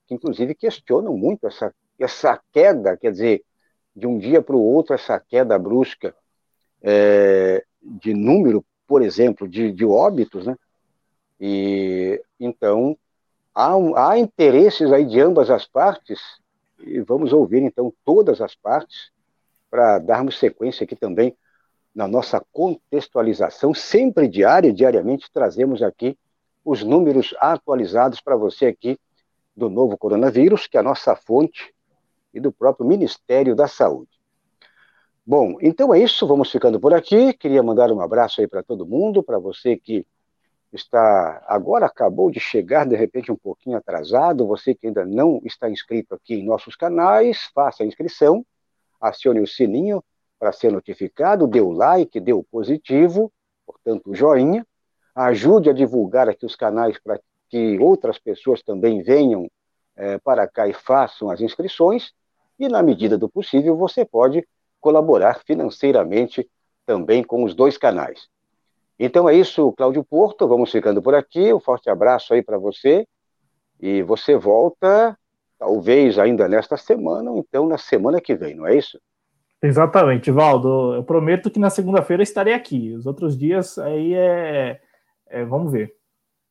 [0.07, 3.43] que inclusive questionam muito essa, essa queda, quer dizer,
[3.97, 6.15] de um dia para o outro, essa queda brusca
[6.83, 10.57] é, de número, por exemplo, de, de óbitos, né?
[11.41, 12.97] E então
[13.55, 16.21] há, há interesses aí de ambas as partes
[16.79, 19.11] e vamos ouvir então todas as partes
[19.71, 21.35] para darmos sequência aqui também
[21.95, 26.17] na nossa contextualização sempre diária, diariamente trazemos aqui
[26.65, 28.99] os números atualizados para você aqui
[29.57, 31.75] do novo coronavírus, que é a nossa fonte
[32.33, 34.20] e do próprio Ministério da Saúde.
[35.25, 37.33] Bom, então é isso, vamos ficando por aqui.
[37.35, 40.07] Queria mandar um abraço aí para todo mundo, para você que
[40.73, 45.69] está agora acabou de chegar, de repente um pouquinho atrasado, você que ainda não está
[45.69, 48.45] inscrito aqui em nossos canais, faça a inscrição,
[49.01, 50.03] acione o sininho
[50.39, 53.33] para ser notificado, dê o like, dê o positivo,
[53.67, 54.67] portanto o joinha,
[55.15, 59.51] ajude a divulgar aqui os canais para que outras pessoas também venham
[59.97, 62.13] é, para cá e façam as inscrições,
[62.59, 64.47] e na medida do possível você pode
[64.81, 66.49] colaborar financeiramente
[66.87, 68.29] também com os dois canais.
[68.99, 71.53] Então é isso, Cláudio Porto, vamos ficando por aqui.
[71.53, 73.07] Um forte abraço aí para você.
[73.81, 75.17] E você volta,
[75.59, 79.01] talvez ainda nesta semana, ou então na semana que vem, não é isso?
[79.63, 80.95] Exatamente, Valdo.
[80.95, 82.95] Eu prometo que na segunda-feira estarei aqui.
[82.95, 84.81] Os outros dias aí é,
[85.27, 85.45] é.
[85.45, 85.95] Vamos ver.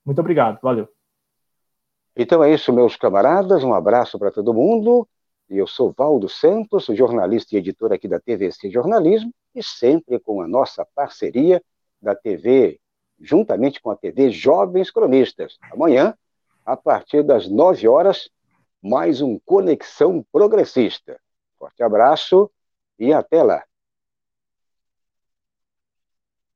[0.06, 0.88] Muito obrigado, valeu.
[2.16, 3.64] Então é isso, meus camaradas.
[3.64, 5.08] Um abraço para todo mundo.
[5.50, 10.48] Eu sou Valdo Santos, jornalista e editor aqui da TVC Jornalismo, e sempre com a
[10.48, 11.62] nossa parceria
[12.00, 12.80] da TV,
[13.20, 15.58] juntamente com a TV Jovens Cronistas.
[15.72, 16.14] Amanhã,
[16.64, 18.30] a partir das 9 horas,
[18.80, 21.20] mais um Conexão Progressista.
[21.58, 22.50] Forte abraço
[23.00, 23.64] e até lá.